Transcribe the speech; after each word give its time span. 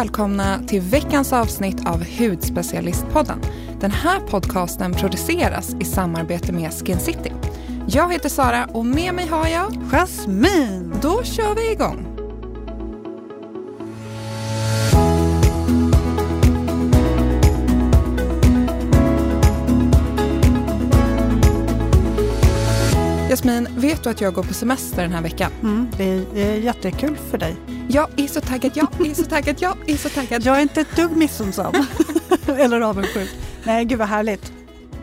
välkomna 0.00 0.58
till 0.66 0.80
veckans 0.80 1.32
avsnitt 1.32 1.86
av 1.86 2.04
Hudspecialistpodden. 2.18 3.40
Den 3.80 3.90
här 3.90 4.20
podcasten 4.20 4.92
produceras 4.92 5.74
i 5.80 5.84
samarbete 5.84 6.52
med 6.52 6.72
Skin 6.72 6.98
City. 6.98 7.32
Jag 7.88 8.12
heter 8.12 8.28
Sara 8.28 8.64
och 8.64 8.86
med 8.86 9.14
mig 9.14 9.26
har 9.26 9.48
jag 9.48 9.74
Jasmin. 9.92 10.94
Då 11.02 11.22
kör 11.22 11.54
vi 11.54 11.72
igång. 11.72 12.09
Jasmin, 23.40 23.68
vet 23.76 24.04
du 24.04 24.10
att 24.10 24.20
jag 24.20 24.34
går 24.34 24.42
på 24.42 24.54
semester 24.54 25.02
den 25.02 25.12
här 25.12 25.22
veckan? 25.22 25.52
Mm, 25.62 25.88
det 25.96 26.04
är 26.42 26.54
jättekul 26.54 27.16
för 27.30 27.38
dig. 27.38 27.56
Jag 27.88 28.20
är 28.20 28.26
så 28.26 28.40
taggad, 28.40 28.72
jag 28.74 29.06
är 29.06 29.14
så 29.14 29.24
taggad, 29.24 29.56
jag 29.58 29.90
är 29.90 29.96
så 29.96 30.08
taggad. 30.08 30.42
Jag 30.42 30.56
är 30.56 30.60
inte 30.60 30.80
ett 30.80 30.96
dugg 30.96 31.16
missunnsam 31.16 31.74
eller 32.46 32.80
avundsjuk. 32.80 33.30
Nej, 33.64 33.84
gud 33.84 33.98
vad 33.98 34.08
härligt. 34.08 34.52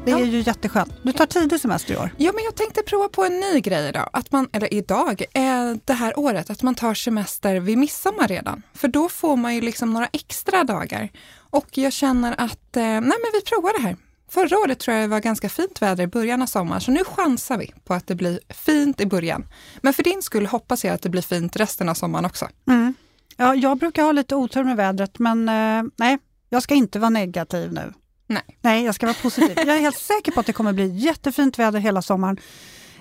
Det 0.05 0.11
är 0.11 0.19
ja. 0.19 0.25
ju 0.25 0.41
jätteskönt. 0.41 0.93
Du 1.03 1.11
tar 1.11 1.25
tidig 1.25 1.59
semester 1.59 1.93
i 1.93 1.97
år. 1.97 2.09
Ja, 2.17 2.31
men 2.35 2.43
jag 2.43 2.55
tänkte 2.55 2.81
prova 2.81 3.09
på 3.09 3.23
en 3.23 3.39
ny 3.39 3.59
grej 3.59 3.89
idag. 3.89 4.09
Att 4.13 4.31
man, 4.31 4.49
eller 4.51 4.73
idag, 4.73 5.23
eh, 5.33 5.73
det 5.85 5.93
här 5.93 6.19
året, 6.19 6.49
att 6.49 6.63
man 6.63 6.75
tar 6.75 6.93
semester 6.93 7.59
vid 7.59 7.77
midsommar 7.77 8.27
redan. 8.27 8.63
För 8.73 8.87
då 8.87 9.09
får 9.09 9.35
man 9.35 9.55
ju 9.55 9.61
liksom 9.61 9.93
några 9.93 10.07
extra 10.13 10.63
dagar. 10.63 11.09
Och 11.49 11.67
jag 11.71 11.93
känner 11.93 12.35
att, 12.37 12.77
eh, 12.77 12.83
nej 12.83 13.01
men 13.01 13.31
vi 13.33 13.41
provar 13.41 13.73
det 13.77 13.87
här. 13.87 13.95
Förra 14.29 14.57
året 14.57 14.79
tror 14.79 14.95
jag 14.95 15.03
det 15.03 15.07
var 15.07 15.19
ganska 15.19 15.49
fint 15.49 15.81
väder 15.81 16.03
i 16.03 16.07
början 16.07 16.41
av 16.41 16.45
sommaren, 16.45 16.81
så 16.81 16.91
nu 16.91 17.03
chansar 17.03 17.57
vi 17.57 17.73
på 17.83 17.93
att 17.93 18.07
det 18.07 18.15
blir 18.15 18.39
fint 18.49 19.01
i 19.01 19.05
början. 19.05 19.45
Men 19.81 19.93
för 19.93 20.03
din 20.03 20.21
skull 20.21 20.45
hoppas 20.45 20.85
jag 20.85 20.93
att 20.93 21.01
det 21.01 21.09
blir 21.09 21.21
fint 21.21 21.55
resten 21.55 21.89
av 21.89 21.93
sommaren 21.93 22.25
också. 22.25 22.47
Mm. 22.67 22.93
Ja, 23.37 23.55
jag 23.55 23.77
brukar 23.77 24.03
ha 24.03 24.11
lite 24.11 24.35
otur 24.35 24.63
med 24.63 24.77
vädret, 24.77 25.19
men 25.19 25.49
eh, 25.49 25.91
nej, 25.95 26.17
jag 26.49 26.63
ska 26.63 26.75
inte 26.75 26.99
vara 26.99 27.09
negativ 27.09 27.73
nu. 27.73 27.93
Nej. 28.27 28.43
nej, 28.61 28.85
jag 28.85 28.95
ska 28.95 29.05
vara 29.05 29.17
positiv. 29.21 29.53
Jag 29.55 29.75
är 29.75 29.79
helt 29.79 29.97
säker 29.97 30.31
på 30.31 30.39
att 30.39 30.45
det 30.45 30.53
kommer 30.53 30.73
bli 30.73 30.87
jättefint 30.87 31.59
väder 31.59 31.79
hela 31.79 32.01
sommaren. 32.01 32.37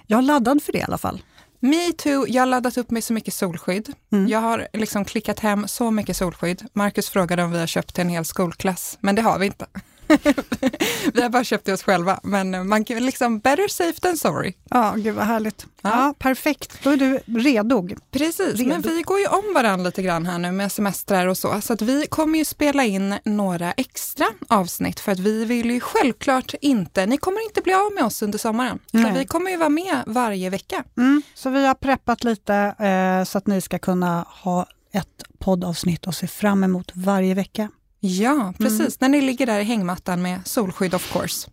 Jag 0.07 0.19
är 0.19 0.23
laddad 0.23 0.63
för 0.63 0.73
det 0.73 0.79
i 0.79 0.83
alla 0.83 0.99
fall. 0.99 1.23
Me 1.61 1.93
too. 1.93 2.27
Jag 2.29 2.43
har 2.43 2.47
laddat 2.47 2.77
upp 2.77 2.91
mig 2.91 3.03
så 3.03 3.13
mycket 3.13 3.35
solskydd. 3.35 3.93
Mm. 4.13 4.29
Jag 4.29 4.41
har 4.41 4.69
liksom 4.73 5.05
klickat 5.05 5.41
hem 5.41 5.69
så 5.69 5.91
mycket 5.91 6.17
solskydd. 6.17 6.67
Marcus 6.73 7.11
frågade 7.11 7.43
om 7.43 7.51
vi 7.51 7.59
har 7.59 7.67
köpt 7.67 7.95
till 7.95 8.03
en 8.03 8.09
hel 8.09 8.25
skolklass, 8.25 8.99
men 9.01 9.15
det 9.15 9.23
har 9.23 9.39
vi 9.39 9.47
inte. 9.47 9.67
vi 11.15 11.23
har 11.23 11.29
bara 11.29 11.45
köpt 11.45 11.65
det 11.65 11.73
oss 11.73 11.83
själva, 11.83 12.21
men 12.23 12.69
man 12.69 12.85
kan 12.85 13.07
liksom 13.07 13.39
better 13.39 13.69
safe 13.69 14.01
than 14.01 14.17
sorry. 14.17 14.53
Ja, 14.71 14.95
gud 14.97 15.15
vad 15.15 15.25
härligt. 15.25 15.67
Ja. 15.83 15.91
ja 15.91 16.15
perfekt, 16.19 16.79
då 16.83 16.91
är 16.91 16.97
du 16.97 17.21
redo. 17.27 17.89
Precis, 18.11 18.55
redo. 18.55 18.69
men 18.69 18.83
vi 18.83 19.03
går 19.03 19.19
ju 19.19 19.27
om 19.27 19.55
varandra 19.55 19.85
lite 19.85 20.03
grann 20.03 20.27
här 20.27 20.39
nu 20.39 20.53
med 20.53 20.73
semestrar 20.73 21.27
och 21.27 21.39
så, 21.39 21.61
så 21.61 21.73
att 21.73 21.83
vi 21.83 22.07
kommer 22.07 22.39
ju 22.39 22.45
spela 22.45 22.85
in 22.85 23.15
några 23.25 23.73
extra 23.73 24.27
avsnitt 24.49 25.01
för 25.01 25.13
att 25.13 25.19
vi 25.19 25.45
vill 25.45 25.71
ju 25.71 25.81
självklart 25.81 26.55
inte, 26.61 27.07
ni 27.07 27.17
kommer 27.17 27.45
inte 27.45 27.61
bli 27.61 27.73
av 27.73 27.93
med 27.95 28.05
oss 28.05 28.23
under 28.23 28.39
sommaren. 28.39 28.79
För 28.93 29.13
vi 29.13 29.27
kommer 29.27 29.51
ju 29.51 29.57
vara 29.57 29.69
med 29.69 30.03
varje 30.07 30.51
vecka. 30.51 30.85
Mm, 30.97 31.23
så 31.35 31.51
vi 31.51 31.67
har 31.67 31.75
preppat 31.75 32.25
lite 32.25 32.55
eh, 32.79 33.25
så 33.25 33.39
att 33.39 33.47
ni 33.47 33.61
ska 33.61 33.79
kunna 33.79 34.27
ha 34.29 34.67
ett 34.93 35.25
poddavsnitt 35.39 36.07
och 36.07 36.15
se 36.15 36.27
fram 36.27 36.65
emot 36.65 36.93
varje 36.95 37.35
vecka. 37.35 37.71
Ja, 38.01 38.55
precis. 38.59 38.81
Mm. 38.81 38.93
När 38.99 39.09
ni 39.09 39.21
ligger 39.21 39.47
där 39.47 39.61
i 39.61 39.65
hängmattan 39.65 40.23
med 40.23 40.41
solskydd 40.45 40.95
of 40.95 41.13
course. 41.13 41.51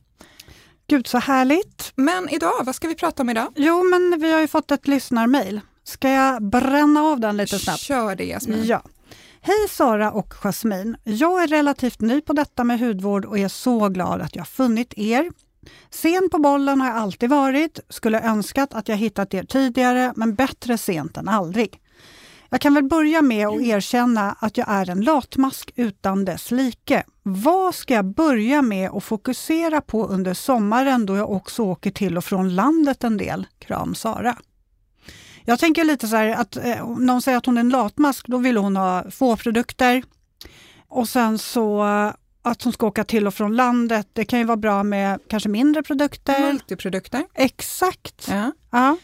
Gud 0.88 1.08
så 1.08 1.18
härligt. 1.18 1.92
Men 1.96 2.30
idag, 2.30 2.64
vad 2.66 2.76
ska 2.76 2.88
vi 2.88 2.96
prata 2.96 3.24
om 3.24 3.30
idag? 3.30 3.54
Jo, 3.56 3.84
men 3.84 4.20
vi 4.22 4.32
har 4.32 4.40
ju 4.40 4.48
fått 4.48 4.72
ett 4.72 4.88
lyssnarmail. 4.88 5.62
Ska 5.84 6.10
jag 6.10 6.44
bränna 6.44 7.02
av 7.02 7.20
den 7.20 7.38
lite 7.38 7.60
snabbt? 7.60 7.80
Kör 7.80 8.16
det 8.16 8.26
Jasmin. 8.26 8.66
Ja. 8.66 8.82
Hej 9.42 9.68
Sara 9.70 10.12
och 10.12 10.34
Jasmin. 10.34 10.98
Jag 11.04 11.44
är 11.44 11.48
relativt 11.48 12.02
ny 12.02 12.22
på 12.22 12.34
detta 12.34 12.64
med 12.64 12.80
hudvård 12.80 13.26
och 13.26 13.40
är 13.40 13.48
så 13.48 13.90
glad 13.90 14.22
att 14.22 14.36
jag 14.36 14.48
funnit 14.48 14.94
er. 14.98 15.32
Sen 15.90 16.30
på 16.32 16.40
bollen 16.40 16.82
har 16.82 16.88
jag 16.88 16.98
alltid 16.98 17.30
varit, 17.30 17.80
skulle 17.90 18.22
önskat 18.22 18.74
att 18.74 18.88
jag 18.88 18.98
hittat 18.98 19.34
er 19.34 19.44
tidigare, 19.44 20.14
men 20.16 20.36
bättre 20.36 20.78
sent 20.78 21.18
än 21.18 21.30
aldrig. 21.30 21.80
Jag 22.54 22.62
kan 22.62 22.74
väl 22.74 22.84
börja 22.84 23.22
med 23.22 23.48
att 23.48 23.62
erkänna 23.62 24.36
att 24.40 24.58
jag 24.58 24.70
är 24.70 24.90
en 24.90 25.02
latmask 25.02 25.72
utan 25.76 26.26
dess 26.26 26.52
like. 26.52 27.04
Vad 27.24 27.76
ska 27.76 27.94
jag 27.94 28.06
börja 28.06 28.62
med 28.62 28.90
att 28.90 29.04
fokusera 29.04 29.82
på 29.82 30.08
under 30.08 30.34
sommaren 30.34 31.06
då 31.06 31.16
jag 31.16 31.32
också 31.32 31.64
åker 31.64 31.92
till 31.92 32.18
och 32.18 32.26
från 32.26 32.56
landet 32.56 33.04
en 33.04 33.18
del? 33.18 33.48
Kram 33.60 33.96
Sara. 33.96 34.36
Jag 35.46 35.60
tänker 35.60 35.84
lite 35.84 36.08
så 36.08 36.16
här 36.16 36.30
att 36.30 36.56
eh, 36.56 36.82
om 36.82 37.06
någon 37.06 37.22
säger 37.22 37.38
att 37.38 37.46
hon 37.46 37.58
är 37.58 37.62
en 37.62 37.70
latmask, 37.70 38.28
då 38.28 38.38
vill 38.38 38.58
hon 38.58 38.76
ha 38.76 39.12
få 39.12 39.38
produkter. 39.38 40.04
Och 40.88 41.10
sen 41.10 41.38
så 41.38 41.84
eh, 41.84 42.14
att 42.42 42.64
hon 42.64 42.74
ska 42.74 42.88
åka 42.88 43.04
till 43.04 43.28
och 43.28 43.34
från 43.34 43.56
landet. 43.56 44.08
Det 44.14 44.26
kan 44.26 44.40
ju 44.40 44.46
vara 44.46 44.58
bra 44.58 44.84
med 44.84 45.20
kanske 45.28 45.50
mindre 45.50 45.84
produkter. 45.84 46.40
Multiprodukter. 46.40 47.26
Exakt. 47.34 48.28
Ja. 48.30 48.52
ja. 48.72 48.98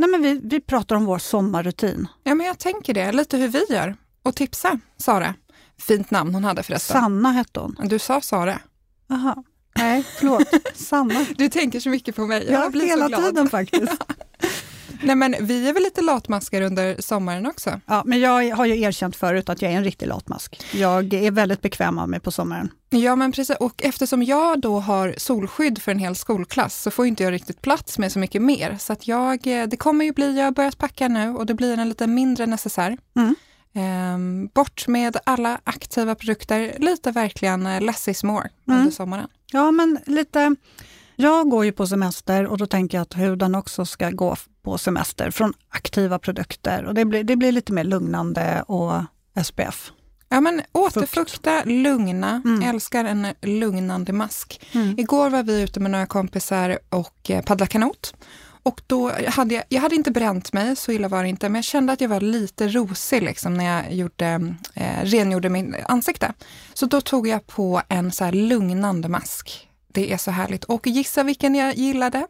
Nej, 0.00 0.10
men 0.10 0.22
vi, 0.22 0.40
vi 0.44 0.60
pratar 0.60 0.96
om 0.96 1.04
vår 1.04 1.18
sommarrutin. 1.18 2.08
Ja, 2.24 2.34
men 2.34 2.46
jag 2.46 2.58
tänker 2.58 2.94
det, 2.94 3.12
lite 3.12 3.36
hur 3.36 3.48
vi 3.48 3.64
gör. 3.70 3.96
Och 4.22 4.36
tipsa 4.36 4.78
Sara. 4.96 5.34
Fint 5.78 6.10
namn 6.10 6.34
hon 6.34 6.44
hade 6.44 6.62
förresten. 6.62 7.02
Sanna 7.02 7.32
hette 7.32 7.60
hon. 7.60 7.76
Du 7.84 7.98
sa 7.98 8.20
Sara. 8.20 8.60
Jaha. 9.08 9.36
Nej, 9.76 10.04
förlåt. 10.18 10.42
Sanna. 10.74 11.26
Du 11.36 11.48
tänker 11.48 11.80
så 11.80 11.88
mycket 11.88 12.16
på 12.16 12.26
mig. 12.26 12.44
Jag 12.50 12.64
ja, 12.64 12.70
blir 12.70 12.86
hela 12.86 13.04
så 13.04 13.08
glad. 13.08 13.24
tiden 13.24 13.48
faktiskt. 13.48 13.92
Nej 15.02 15.16
men 15.16 15.36
vi 15.40 15.68
är 15.68 15.72
väl 15.72 15.82
lite 15.82 16.00
latmaskar 16.02 16.62
under 16.62 16.96
sommaren 17.00 17.46
också? 17.46 17.80
Ja, 17.86 18.02
men 18.06 18.20
jag 18.20 18.56
har 18.56 18.66
ju 18.66 18.80
erkänt 18.80 19.16
förut 19.16 19.48
att 19.48 19.62
jag 19.62 19.72
är 19.72 19.76
en 19.76 19.84
riktig 19.84 20.06
latmask. 20.06 20.62
Jag 20.72 21.14
är 21.14 21.30
väldigt 21.30 21.62
bekväm 21.62 21.98
av 21.98 22.08
mig 22.08 22.20
på 22.20 22.30
sommaren. 22.30 22.70
Ja 22.90 23.16
men 23.16 23.32
precis, 23.32 23.56
och 23.56 23.82
eftersom 23.84 24.22
jag 24.22 24.60
då 24.60 24.80
har 24.80 25.14
solskydd 25.16 25.82
för 25.82 25.92
en 25.92 25.98
hel 25.98 26.16
skolklass 26.16 26.82
så 26.82 26.90
får 26.90 27.06
inte 27.06 27.22
jag 27.22 27.32
riktigt 27.32 27.62
plats 27.62 27.98
med 27.98 28.12
så 28.12 28.18
mycket 28.18 28.42
mer. 28.42 28.76
Så 28.80 28.92
att 28.92 29.08
jag, 29.08 29.40
det 29.42 29.76
kommer 29.78 30.04
ju 30.04 30.12
bli, 30.12 30.38
jag 30.38 30.44
har 30.44 30.52
börjat 30.52 30.78
packa 30.78 31.08
nu 31.08 31.30
och 31.30 31.46
det 31.46 31.54
blir 31.54 31.78
en 31.78 31.88
lite 31.88 32.06
mindre 32.06 32.46
necessär. 32.46 32.98
Mm. 33.16 33.34
Um, 34.14 34.46
bort 34.54 34.88
med 34.88 35.16
alla 35.24 35.60
aktiva 35.64 36.14
produkter, 36.14 36.74
lite 36.78 37.10
verkligen 37.10 37.66
uh, 37.66 37.80
less 37.80 38.08
is 38.08 38.24
more 38.24 38.48
mm. 38.68 38.80
under 38.80 38.92
sommaren. 38.92 39.28
Ja 39.52 39.70
men 39.70 39.98
lite 40.06 40.56
jag 41.20 41.50
går 41.50 41.64
ju 41.64 41.72
på 41.72 41.86
semester 41.86 42.46
och 42.46 42.58
då 42.58 42.66
tänker 42.66 42.98
jag 42.98 43.02
att 43.02 43.16
huden 43.16 43.54
också 43.54 43.84
ska 43.84 44.10
gå 44.10 44.36
på 44.62 44.78
semester 44.78 45.30
från 45.30 45.52
aktiva 45.68 46.18
produkter 46.18 46.84
och 46.84 46.94
det 46.94 47.04
blir, 47.04 47.24
det 47.24 47.36
blir 47.36 47.52
lite 47.52 47.72
mer 47.72 47.84
lugnande 47.84 48.64
och 48.66 48.92
SPF. 49.44 49.92
Ja 50.28 50.40
men 50.40 50.62
återfukta, 50.72 51.64
lugna, 51.64 52.42
mm. 52.44 52.62
älskar 52.62 53.04
en 53.04 53.26
lugnande 53.42 54.12
mask. 54.12 54.60
Mm. 54.72 54.98
Igår 54.98 55.30
var 55.30 55.42
vi 55.42 55.62
ute 55.62 55.80
med 55.80 55.90
några 55.90 56.06
kompisar 56.06 56.78
och 56.88 57.30
eh, 57.30 57.44
paddlade 57.44 57.70
kanot. 57.70 58.14
Och 58.62 58.80
då 58.86 59.12
hade 59.28 59.54
jag, 59.54 59.64
jag 59.68 59.80
hade 59.80 59.94
inte 59.94 60.10
bränt 60.10 60.52
mig, 60.52 60.76
så 60.76 60.92
illa 60.92 61.08
var 61.08 61.22
det 61.22 61.28
inte, 61.28 61.48
men 61.48 61.54
jag 61.54 61.64
kände 61.64 61.92
att 61.92 62.00
jag 62.00 62.08
var 62.08 62.20
lite 62.20 62.68
rosig 62.68 63.22
liksom 63.22 63.54
när 63.54 63.64
jag 63.64 63.94
gjorde, 63.94 64.54
eh, 64.74 65.02
rengjorde 65.02 65.48
min 65.48 65.76
ansikte. 65.88 66.32
Så 66.74 66.86
då 66.86 67.00
tog 67.00 67.28
jag 67.28 67.46
på 67.46 67.82
en 67.88 68.12
så 68.12 68.30
lugnande 68.30 69.08
mask 69.08 69.69
det 69.92 70.12
är 70.12 70.16
så 70.16 70.30
härligt. 70.30 70.64
Och 70.64 70.86
gissa 70.86 71.22
vilken 71.22 71.54
jag 71.54 71.74
gillade? 71.74 72.26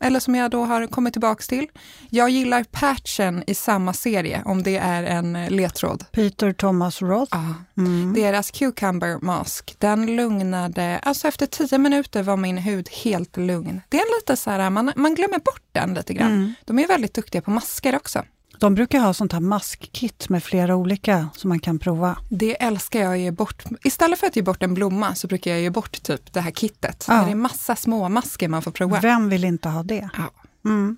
Eller 0.00 0.20
som 0.20 0.34
jag 0.34 0.50
då 0.50 0.64
har 0.64 0.86
kommit 0.86 1.14
tillbaks 1.14 1.48
till. 1.48 1.66
Jag 2.10 2.30
gillar 2.30 2.64
patchen 2.64 3.44
i 3.46 3.54
samma 3.54 3.92
serie, 3.92 4.42
om 4.44 4.62
det 4.62 4.76
är 4.76 5.02
en 5.02 5.46
ledtråd. 5.46 6.04
Peter 6.12 6.52
Thomas 6.52 7.02
Roth. 7.02 7.36
Ja. 7.36 7.54
Mm. 7.82 8.14
Deras 8.14 8.50
Cucumber 8.50 9.18
Mask, 9.22 9.76
den 9.78 10.16
lugnade, 10.16 10.98
alltså 11.02 11.28
efter 11.28 11.46
tio 11.46 11.78
minuter 11.78 12.22
var 12.22 12.36
min 12.36 12.58
hud 12.58 12.88
helt 12.88 13.36
lugn. 13.36 13.80
Det 13.88 13.96
är 13.96 14.20
lite 14.20 14.36
så 14.36 14.50
här, 14.50 14.70
man, 14.70 14.92
man 14.96 15.14
glömmer 15.14 15.38
bort 15.38 15.62
den 15.72 15.94
lite 15.94 16.14
grann. 16.14 16.32
Mm. 16.32 16.54
De 16.64 16.78
är 16.78 16.88
väldigt 16.88 17.14
duktiga 17.14 17.42
på 17.42 17.50
masker 17.50 17.96
också. 17.96 18.22
De 18.58 18.74
brukar 18.74 18.98
ha 18.98 19.14
sånt 19.14 19.32
här 19.32 19.40
maskkit 19.40 20.28
med 20.28 20.44
flera 20.44 20.76
olika 20.76 21.28
som 21.34 21.48
man 21.48 21.60
kan 21.60 21.78
prova. 21.78 22.18
Det 22.30 22.62
älskar 22.62 23.00
jag 23.00 23.12
att 23.12 23.18
ge 23.18 23.30
bort. 23.30 23.64
Istället 23.84 24.18
för 24.18 24.26
att 24.26 24.36
ge 24.36 24.42
bort 24.42 24.62
en 24.62 24.74
blomma 24.74 25.14
så 25.14 25.26
brukar 25.26 25.50
jag 25.50 25.60
ge 25.60 25.70
bort 25.70 26.02
typ 26.02 26.32
det 26.32 26.40
här 26.40 26.50
kittet. 26.50 27.04
Ja. 27.08 27.24
Det 27.24 27.30
är 27.30 27.34
massa 27.34 27.76
små 27.76 28.08
masker 28.08 28.48
man 28.48 28.62
får 28.62 28.70
prova. 28.70 29.00
Vem 29.00 29.28
vill 29.28 29.44
inte 29.44 29.68
ha 29.68 29.82
det? 29.82 30.08
Ja. 30.16 30.30
Mm. 30.64 30.96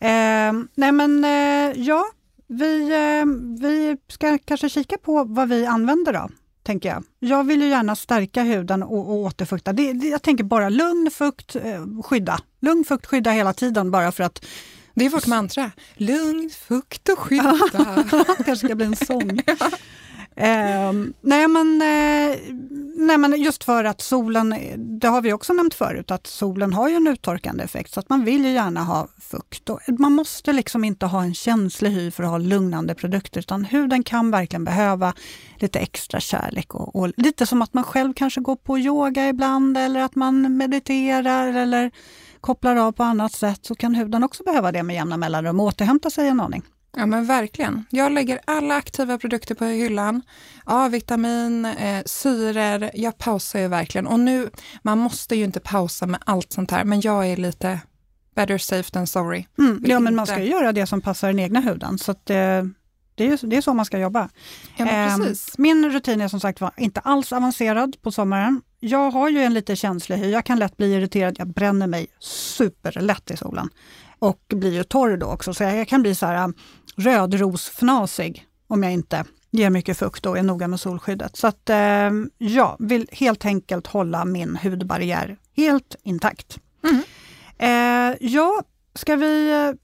Eh, 0.00 0.66
nej 0.74 0.92
men 0.92 1.24
eh, 1.24 1.82
ja, 1.82 2.04
vi, 2.46 2.92
eh, 2.92 3.26
vi 3.60 3.96
ska 4.08 4.38
kanske 4.38 4.68
kika 4.68 4.98
på 4.98 5.24
vad 5.24 5.48
vi 5.48 5.66
använder 5.66 6.12
då 6.12 6.28
tänker 6.62 6.88
jag. 6.88 7.04
Jag 7.18 7.44
vill 7.44 7.62
ju 7.62 7.68
gärna 7.68 7.96
stärka 7.96 8.42
huden 8.42 8.82
och, 8.82 9.10
och 9.10 9.16
återfukta. 9.16 9.72
Det, 9.72 9.92
det, 9.92 10.08
jag 10.08 10.22
tänker 10.22 10.44
bara 10.44 10.68
lugn, 10.68 11.10
fukt, 11.10 11.56
eh, 11.56 12.02
skydda. 12.04 12.40
Lugn, 12.60 12.84
fukt, 12.84 13.06
skydda 13.06 13.30
hela 13.30 13.52
tiden 13.52 13.90
bara 13.90 14.12
för 14.12 14.24
att 14.24 14.44
det 14.94 15.06
är 15.06 15.10
vårt 15.10 15.26
mantra. 15.26 15.70
Lugn, 15.94 16.50
fukt 16.68 17.08
och 17.08 17.18
skydda. 17.18 17.58
kanske 18.44 18.56
ska 18.56 18.74
bli 18.74 18.86
en 18.86 18.96
sång. 18.96 19.40
Eh, 20.36 20.92
nej, 21.20 21.48
men, 21.48 21.82
eh, 21.82 22.38
nej 22.96 23.18
men 23.18 23.42
just 23.42 23.64
för 23.64 23.84
att 23.84 24.00
solen, 24.00 24.54
det 25.00 25.08
har 25.08 25.22
vi 25.22 25.32
också 25.32 25.52
nämnt 25.52 25.74
förut, 25.74 26.10
att 26.10 26.26
solen 26.26 26.72
har 26.72 26.88
ju 26.88 26.94
en 26.94 27.06
uttorkande 27.06 27.64
effekt 27.64 27.92
så 27.92 28.00
att 28.00 28.08
man 28.08 28.24
vill 28.24 28.44
ju 28.44 28.52
gärna 28.52 28.84
ha 28.84 29.08
fukt. 29.20 29.70
Och 29.70 29.80
man 29.98 30.12
måste 30.12 30.52
liksom 30.52 30.84
inte 30.84 31.06
ha 31.06 31.22
en 31.22 31.34
känslig 31.34 31.90
hy 31.90 32.10
för 32.10 32.22
att 32.22 32.30
ha 32.30 32.38
lugnande 32.38 32.94
produkter 32.94 33.40
utan 33.40 33.64
huden 33.64 34.02
kan 34.02 34.30
verkligen 34.30 34.64
behöva 34.64 35.12
lite 35.56 35.78
extra 35.78 36.20
kärlek 36.20 36.74
och, 36.74 36.96
och 36.96 37.12
lite 37.16 37.46
som 37.46 37.62
att 37.62 37.74
man 37.74 37.84
själv 37.84 38.14
kanske 38.14 38.40
går 38.40 38.56
på 38.56 38.78
yoga 38.78 39.28
ibland 39.28 39.78
eller 39.78 40.00
att 40.00 40.14
man 40.14 40.56
mediterar 40.56 41.48
eller 41.48 41.90
kopplar 42.40 42.76
av 42.76 42.92
på 42.92 43.02
annat 43.02 43.32
sätt 43.32 43.66
så 43.66 43.74
kan 43.74 43.94
huden 43.94 44.24
också 44.24 44.42
behöva 44.42 44.72
det 44.72 44.82
med 44.82 44.96
jämna 44.96 45.16
mellanrum 45.16 45.60
och 45.60 45.66
återhämta 45.66 46.10
sig 46.10 46.28
en 46.28 46.40
aning. 46.40 46.62
Ja 46.96 47.06
men 47.06 47.26
verkligen. 47.26 47.84
Jag 47.90 48.12
lägger 48.12 48.40
alla 48.44 48.74
aktiva 48.74 49.18
produkter 49.18 49.54
på 49.54 49.64
hyllan. 49.64 50.22
A-vitamin, 50.64 51.64
eh, 51.64 52.02
syror. 52.06 52.90
Jag 52.94 53.18
pausar 53.18 53.60
ju 53.60 53.68
verkligen. 53.68 54.06
Och 54.06 54.20
nu, 54.20 54.50
man 54.82 54.98
måste 54.98 55.36
ju 55.36 55.44
inte 55.44 55.60
pausa 55.60 56.06
med 56.06 56.20
allt 56.26 56.52
sånt 56.52 56.70
här, 56.70 56.84
men 56.84 57.00
jag 57.00 57.26
är 57.26 57.36
lite 57.36 57.80
better 58.34 58.58
safe 58.58 58.90
than 58.90 59.06
sorry. 59.06 59.46
Mm, 59.58 59.84
ja, 59.86 60.00
men 60.00 60.14
man 60.14 60.26
ska 60.26 60.42
ju 60.42 60.50
göra 60.50 60.72
det 60.72 60.86
som 60.86 61.00
passar 61.00 61.28
den 61.28 61.38
egna 61.38 61.60
huden. 61.60 61.98
Så 61.98 62.10
att, 62.10 62.30
eh, 62.30 62.64
det, 63.20 63.26
är, 63.26 63.46
det 63.46 63.56
är 63.56 63.60
så 63.60 63.74
man 63.74 63.84
ska 63.84 63.98
jobba. 63.98 64.28
Ja, 64.76 64.86
eh, 64.86 65.16
min 65.58 65.90
rutin 65.90 66.20
är 66.20 66.28
som 66.28 66.40
sagt 66.40 66.60
var 66.60 66.70
inte 66.76 67.00
alls 67.00 67.32
avancerad 67.32 67.96
på 68.02 68.12
sommaren. 68.12 68.62
Jag 68.80 69.10
har 69.10 69.28
ju 69.28 69.42
en 69.42 69.54
lite 69.54 69.76
känslig 69.76 70.16
hy. 70.16 70.30
Jag 70.30 70.44
kan 70.44 70.58
lätt 70.58 70.76
bli 70.76 70.94
irriterad. 70.94 71.36
Jag 71.38 71.48
bränner 71.48 71.86
mig 71.86 72.06
superlätt 72.20 73.30
i 73.30 73.36
solen 73.36 73.68
och 74.18 74.40
blir 74.48 74.72
ju 74.72 74.84
torr 74.84 75.16
då 75.16 75.26
också. 75.26 75.54
Så 75.54 75.62
jag 75.62 75.88
kan 75.88 76.02
bli 76.02 76.14
så 76.14 76.26
här 76.26 76.44
um, 76.44 76.54
rödrosfnasig 76.96 78.46
om 78.66 78.82
jag 78.82 78.92
inte 78.92 79.24
ger 79.50 79.70
mycket 79.70 79.98
fukt 79.98 80.26
och 80.26 80.38
är 80.38 80.42
noga 80.42 80.68
med 80.68 80.80
solskyddet. 80.80 81.36
Så 81.36 81.46
att 81.46 81.70
eh, 81.70 82.10
jag 82.38 82.76
vill 82.78 83.08
helt 83.12 83.44
enkelt 83.44 83.86
hålla 83.86 84.24
min 84.24 84.56
hudbarriär 84.56 85.36
helt 85.56 85.96
intakt. 86.02 86.58
Mm. 86.84 87.02
Eh, 87.58 88.16
ja, 88.20 88.62
ska 88.94 89.16
vi 89.16 89.74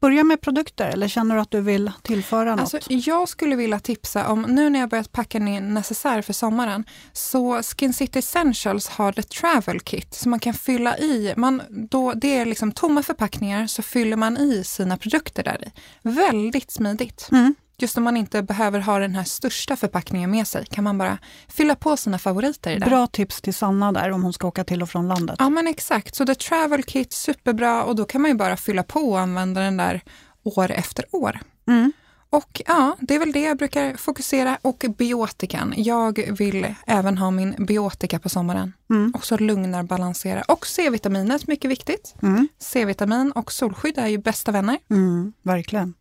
börja 0.00 0.24
med 0.24 0.40
produkter 0.40 0.88
eller 0.88 1.08
känner 1.08 1.34
du 1.34 1.40
att 1.40 1.50
du 1.50 1.60
vill 1.60 1.92
tillföra 2.02 2.50
något? 2.50 2.74
Alltså, 2.74 2.92
jag 2.92 3.28
skulle 3.28 3.56
vilja 3.56 3.80
tipsa 3.80 4.28
om, 4.28 4.42
nu 4.42 4.70
när 4.70 4.80
jag 4.80 4.88
börjat 4.88 5.12
packa 5.12 5.38
ner 5.38 5.60
necessär 5.60 6.22
för 6.22 6.32
sommaren, 6.32 6.84
så 7.12 7.62
Skin 7.62 7.92
City 7.92 8.18
Essentials 8.18 8.88
har 8.88 9.12
The 9.12 9.22
Travel 9.22 9.80
Kit 9.80 10.14
som 10.14 10.30
man 10.30 10.40
kan 10.40 10.54
fylla 10.54 10.98
i. 10.98 11.34
Man, 11.36 11.62
då, 11.70 12.12
det 12.12 12.36
är 12.36 12.46
liksom 12.46 12.72
tomma 12.72 13.02
förpackningar 13.02 13.66
så 13.66 13.82
fyller 13.82 14.16
man 14.16 14.36
i 14.36 14.64
sina 14.64 14.96
produkter 14.96 15.42
där 15.42 15.64
i. 15.66 15.72
Väldigt 16.02 16.70
smidigt. 16.70 17.28
Mm. 17.32 17.54
Just 17.80 17.98
om 17.98 18.04
man 18.04 18.16
inte 18.16 18.42
behöver 18.42 18.80
ha 18.80 18.98
den 18.98 19.14
här 19.14 19.24
största 19.24 19.76
förpackningen 19.76 20.30
med 20.30 20.46
sig 20.46 20.66
kan 20.66 20.84
man 20.84 20.98
bara 20.98 21.18
fylla 21.48 21.74
på 21.74 21.96
sina 21.96 22.18
favoriter. 22.18 22.78
Där. 22.78 22.86
Bra 22.86 23.06
tips 23.06 23.40
till 23.40 23.54
Sanna 23.54 23.92
där 23.92 24.10
om 24.10 24.22
hon 24.22 24.32
ska 24.32 24.48
åka 24.48 24.64
till 24.64 24.82
och 24.82 24.90
från 24.90 25.08
landet. 25.08 25.36
Ja 25.38 25.50
men 25.50 25.66
exakt, 25.66 26.14
så 26.14 26.26
The 26.26 26.34
Travel 26.34 26.82
Kit 26.82 27.12
superbra 27.12 27.84
och 27.84 27.96
då 27.96 28.04
kan 28.04 28.22
man 28.22 28.30
ju 28.30 28.36
bara 28.36 28.56
fylla 28.56 28.82
på 28.82 29.00
och 29.00 29.20
använda 29.20 29.60
den 29.60 29.76
där 29.76 30.00
år 30.42 30.70
efter 30.70 31.04
år. 31.12 31.40
Mm. 31.68 31.92
Och 32.30 32.62
ja, 32.66 32.96
det 33.00 33.14
är 33.14 33.18
väl 33.18 33.32
det 33.32 33.40
jag 33.40 33.58
brukar 33.58 33.96
fokusera. 33.96 34.58
Och 34.62 34.84
biotikan. 34.98 35.74
Jag 35.76 36.34
vill 36.38 36.74
även 36.86 37.18
ha 37.18 37.30
min 37.30 37.54
biotika 37.58 38.18
på 38.18 38.28
sommaren. 38.28 38.72
Mm. 38.90 39.12
Också 39.14 39.36
lugnar, 39.36 39.82
balansera. 39.82 40.42
Och 40.42 40.66
C-vitaminet, 40.66 41.46
mycket 41.46 41.70
viktigt. 41.70 42.14
Mm. 42.22 42.48
C-vitamin 42.58 43.32
och 43.32 43.52
solskydd 43.52 43.98
är 43.98 44.06
ju 44.06 44.18
bästa 44.18 44.52
vänner. 44.52 44.78
Mm, 44.90 45.32
verkligen. 45.42 45.94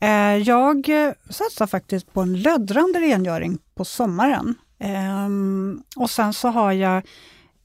Eh, 0.00 0.36
jag 0.36 0.90
satsar 1.30 1.66
faktiskt 1.66 2.12
på 2.12 2.20
en 2.20 2.42
löddrande 2.42 3.00
rengöring 3.00 3.58
på 3.74 3.84
sommaren. 3.84 4.54
Ehm, 4.78 5.82
och 5.96 6.10
sen 6.10 6.32
så 6.32 6.48
har 6.48 6.72
jag 6.72 7.06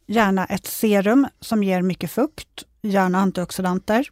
gärna 0.08 0.46
ett 0.46 0.66
serum 0.66 1.28
som 1.40 1.64
ger 1.64 1.82
mycket 1.82 2.12
fukt, 2.12 2.64
gärna 2.82 3.20
antioxidanter. 3.20 4.08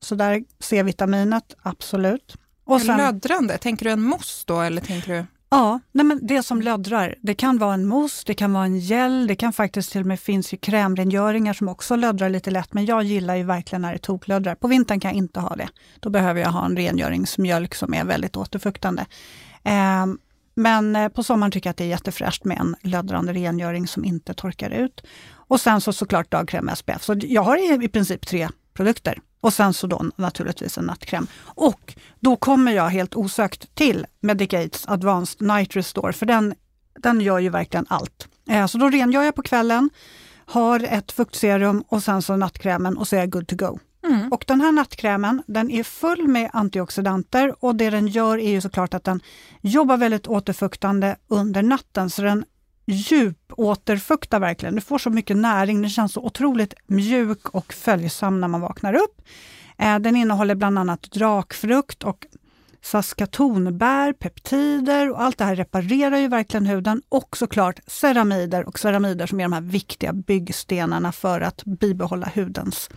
Så 0.00 0.14
där 0.14 0.44
C-vitaminet, 0.60 1.56
absolut. 1.62 2.36
Och 2.64 2.80
sen, 2.80 2.96
löddrande, 2.98 3.58
tänker 3.58 3.84
du 3.84 3.90
en 3.90 4.02
mousse 4.02 4.44
då 4.46 4.60
eller 4.60 4.80
tänker 4.80 5.14
du? 5.14 5.26
Ja, 5.50 5.80
nej 5.92 6.06
men 6.06 6.26
det 6.26 6.42
som 6.42 6.62
löddrar. 6.62 7.14
Det 7.20 7.34
kan 7.34 7.58
vara 7.58 7.74
en 7.74 7.86
mousse, 7.86 8.22
det 8.26 8.34
kan 8.34 8.52
vara 8.52 8.64
en 8.64 8.78
gel, 8.78 9.26
det 9.26 9.36
kan 9.36 9.52
faktiskt 9.52 9.92
till 9.92 10.00
och 10.00 10.06
med 10.06 10.20
finns 10.20 10.54
ju 10.54 10.56
krämrengöringar 10.56 11.52
som 11.52 11.68
också 11.68 11.96
löddrar 11.96 12.28
lite 12.28 12.50
lätt. 12.50 12.72
Men 12.72 12.86
jag 12.86 13.02
gillar 13.02 13.36
ju 13.36 13.42
verkligen 13.42 13.82
när 13.82 13.92
det 13.92 13.98
toklöddrar. 13.98 14.54
På 14.54 14.68
vintern 14.68 15.00
kan 15.00 15.08
jag 15.08 15.18
inte 15.18 15.40
ha 15.40 15.56
det. 15.56 15.68
Då 16.00 16.10
behöver 16.10 16.40
jag 16.40 16.50
ha 16.50 16.64
en 16.64 16.76
rengöringsmjölk 16.76 17.74
som 17.74 17.94
är 17.94 18.04
väldigt 18.04 18.36
återfuktande. 18.36 19.06
Ehm, 19.62 20.10
eh, 20.10 20.16
men 20.54 21.10
på 21.10 21.22
sommaren 21.22 21.50
tycker 21.50 21.68
jag 21.68 21.70
att 21.70 21.76
det 21.76 21.84
är 21.84 21.88
jättefräscht 21.88 22.44
med 22.44 22.58
en 22.58 22.76
löddrande 22.82 23.32
rengöring 23.32 23.86
som 23.86 24.04
inte 24.04 24.34
torkar 24.34 24.70
ut. 24.70 25.06
Och 25.28 25.60
sen 25.60 25.80
så 25.80 25.92
såklart 25.92 26.30
dagkräm 26.30 26.70
SPF. 26.76 27.02
Så 27.02 27.14
jag 27.22 27.42
har 27.42 27.84
i 27.84 27.88
princip 27.88 28.26
tre 28.26 28.48
produkter. 28.76 29.18
Och 29.40 29.52
sen 29.52 29.74
så 29.74 29.86
då 29.86 30.04
naturligtvis 30.16 30.78
en 30.78 30.84
nattkräm. 30.84 31.26
Och 31.42 31.94
då 32.20 32.36
kommer 32.36 32.72
jag 32.72 32.88
helt 32.88 33.14
osökt 33.14 33.74
till 33.74 34.06
Medicates 34.20 34.88
Advanced 34.88 35.46
Night 35.46 35.76
Restore, 35.76 36.12
för 36.12 36.26
den, 36.26 36.54
den 36.98 37.20
gör 37.20 37.38
ju 37.38 37.48
verkligen 37.48 37.86
allt. 37.88 38.28
Eh, 38.48 38.66
så 38.66 38.78
då 38.78 38.88
rengör 38.88 39.22
jag 39.22 39.34
på 39.34 39.42
kvällen, 39.42 39.90
har 40.46 40.80
ett 40.80 41.12
fuktserum 41.12 41.84
och 41.88 42.02
sen 42.02 42.22
så 42.22 42.36
nattkrämen 42.36 42.96
och 42.96 43.08
så 43.08 43.16
är 43.16 43.20
jag 43.20 43.30
good 43.30 43.48
to 43.48 43.56
go. 43.56 43.78
Mm. 44.06 44.32
Och 44.32 44.44
den 44.46 44.60
här 44.60 44.72
nattkrämen 44.72 45.42
den 45.46 45.70
är 45.70 45.82
full 45.82 46.28
med 46.28 46.50
antioxidanter 46.52 47.64
och 47.64 47.76
det 47.76 47.90
den 47.90 48.06
gör 48.06 48.38
är 48.38 48.50
ju 48.50 48.60
såklart 48.60 48.94
att 48.94 49.04
den 49.04 49.20
jobbar 49.60 49.96
väldigt 49.96 50.26
återfuktande 50.26 51.16
under 51.28 51.62
natten 51.62 52.10
så 52.10 52.22
den 52.22 52.44
djupåterfuktar 52.86 54.40
verkligen. 54.40 54.74
Du 54.74 54.80
får 54.80 54.98
så 54.98 55.10
mycket 55.10 55.36
näring, 55.36 55.80
den 55.80 55.90
känns 55.90 56.12
så 56.12 56.20
otroligt 56.20 56.74
mjuk 56.86 57.48
och 57.48 57.72
följsam 57.72 58.40
när 58.40 58.48
man 58.48 58.60
vaknar 58.60 58.94
upp. 58.94 59.22
Eh, 59.78 59.98
den 59.98 60.16
innehåller 60.16 60.54
bland 60.54 60.78
annat 60.78 61.02
drakfrukt 61.02 62.02
och 62.02 62.26
saskatonbär, 62.82 64.12
peptider 64.12 65.10
och 65.10 65.22
allt 65.22 65.38
det 65.38 65.44
här 65.44 65.56
reparerar 65.56 66.16
ju 66.16 66.28
verkligen 66.28 66.66
huden 66.66 67.02
och 67.08 67.36
såklart 67.36 67.80
ceramider 67.86 68.68
och 68.68 68.78
ceramider 68.78 69.26
som 69.26 69.40
är 69.40 69.44
de 69.44 69.52
här 69.52 69.60
viktiga 69.60 70.12
byggstenarna 70.12 71.12
för 71.12 71.40
att 71.40 71.64
bibehålla 71.64 72.30
hudens 72.34 72.90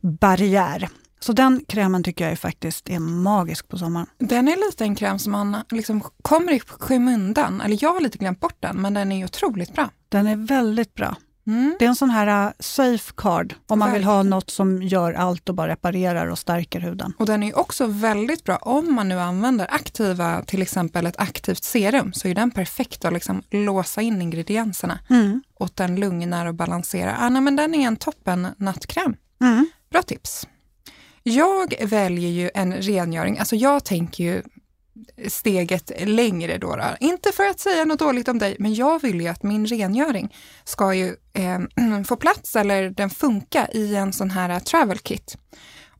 barriär. 0.00 0.88
Så 1.22 1.32
den 1.32 1.64
krämen 1.68 2.02
tycker 2.02 2.24
jag 2.24 2.32
är 2.32 2.36
faktiskt 2.36 2.90
är 2.90 2.98
magisk 2.98 3.68
på 3.68 3.78
sommaren. 3.78 4.06
Den 4.18 4.48
är 4.48 4.56
lite 4.56 4.84
en 4.84 4.94
kräm 4.94 5.18
som 5.18 5.32
man 5.32 5.56
liksom 5.70 6.02
kommer 6.22 6.52
i 6.52 6.60
skymundan, 6.60 7.60
eller 7.60 7.78
jag 7.80 7.92
har 7.92 8.00
lite 8.00 8.18
glömt 8.18 8.40
bort 8.40 8.56
den, 8.60 8.82
men 8.82 8.94
den 8.94 9.12
är 9.12 9.24
otroligt 9.24 9.74
bra. 9.74 9.88
Den 10.08 10.26
är 10.26 10.36
väldigt 10.36 10.94
bra. 10.94 11.16
Mm. 11.46 11.76
Det 11.78 11.84
är 11.84 11.88
en 11.88 11.96
sån 11.96 12.10
här 12.10 12.46
uh, 12.46 12.52
safeguard 12.58 13.54
om 13.66 13.78
man 13.78 13.92
vill 13.92 14.04
ha 14.04 14.22
något 14.22 14.50
som 14.50 14.82
gör 14.82 15.12
allt 15.12 15.48
och 15.48 15.54
bara 15.54 15.68
reparerar 15.68 16.26
och 16.26 16.38
stärker 16.38 16.80
huden. 16.80 17.12
Och 17.18 17.26
den 17.26 17.42
är 17.42 17.58
också 17.58 17.86
väldigt 17.86 18.44
bra 18.44 18.56
om 18.56 18.94
man 18.94 19.08
nu 19.08 19.18
använder 19.18 19.66
aktiva, 19.74 20.42
till 20.42 20.62
exempel 20.62 21.06
ett 21.06 21.18
aktivt 21.20 21.64
serum, 21.64 22.12
så 22.12 22.28
är 22.28 22.34
den 22.34 22.50
perfekt 22.50 23.04
att 23.04 23.12
liksom 23.12 23.42
låsa 23.50 24.02
in 24.02 24.22
ingredienserna 24.22 24.98
mm. 25.10 25.42
och 25.54 25.70
den 25.74 26.00
lugnar 26.00 26.46
och 26.46 26.54
balanserar. 26.54 27.16
Ah, 27.18 27.28
nej, 27.28 27.42
men 27.42 27.56
den 27.56 27.74
är 27.74 27.86
en 27.86 27.96
toppen 27.96 28.46
nattkräm. 28.56 29.16
Mm. 29.40 29.70
Bra 29.90 30.02
tips. 30.02 30.46
Jag 31.22 31.74
väljer 31.80 32.30
ju 32.30 32.50
en 32.54 32.72
rengöring, 32.72 33.38
alltså 33.38 33.56
jag 33.56 33.84
tänker 33.84 34.24
ju 34.24 34.42
steget 35.28 35.92
längre 36.04 36.58
då, 36.58 36.76
då. 36.76 36.84
Inte 37.00 37.32
för 37.32 37.44
att 37.46 37.60
säga 37.60 37.84
något 37.84 37.98
dåligt 37.98 38.28
om 38.28 38.38
dig, 38.38 38.56
men 38.58 38.74
jag 38.74 39.02
vill 39.02 39.20
ju 39.20 39.28
att 39.28 39.42
min 39.42 39.66
rengöring 39.66 40.34
ska 40.64 40.94
ju 40.94 41.16
eh, 41.32 41.58
få 42.06 42.16
plats 42.16 42.56
eller 42.56 42.90
den 42.90 43.10
funka 43.10 43.68
i 43.72 43.94
en 43.94 44.12
sån 44.12 44.30
här 44.30 44.60
travel 44.60 44.98
kit. 44.98 45.36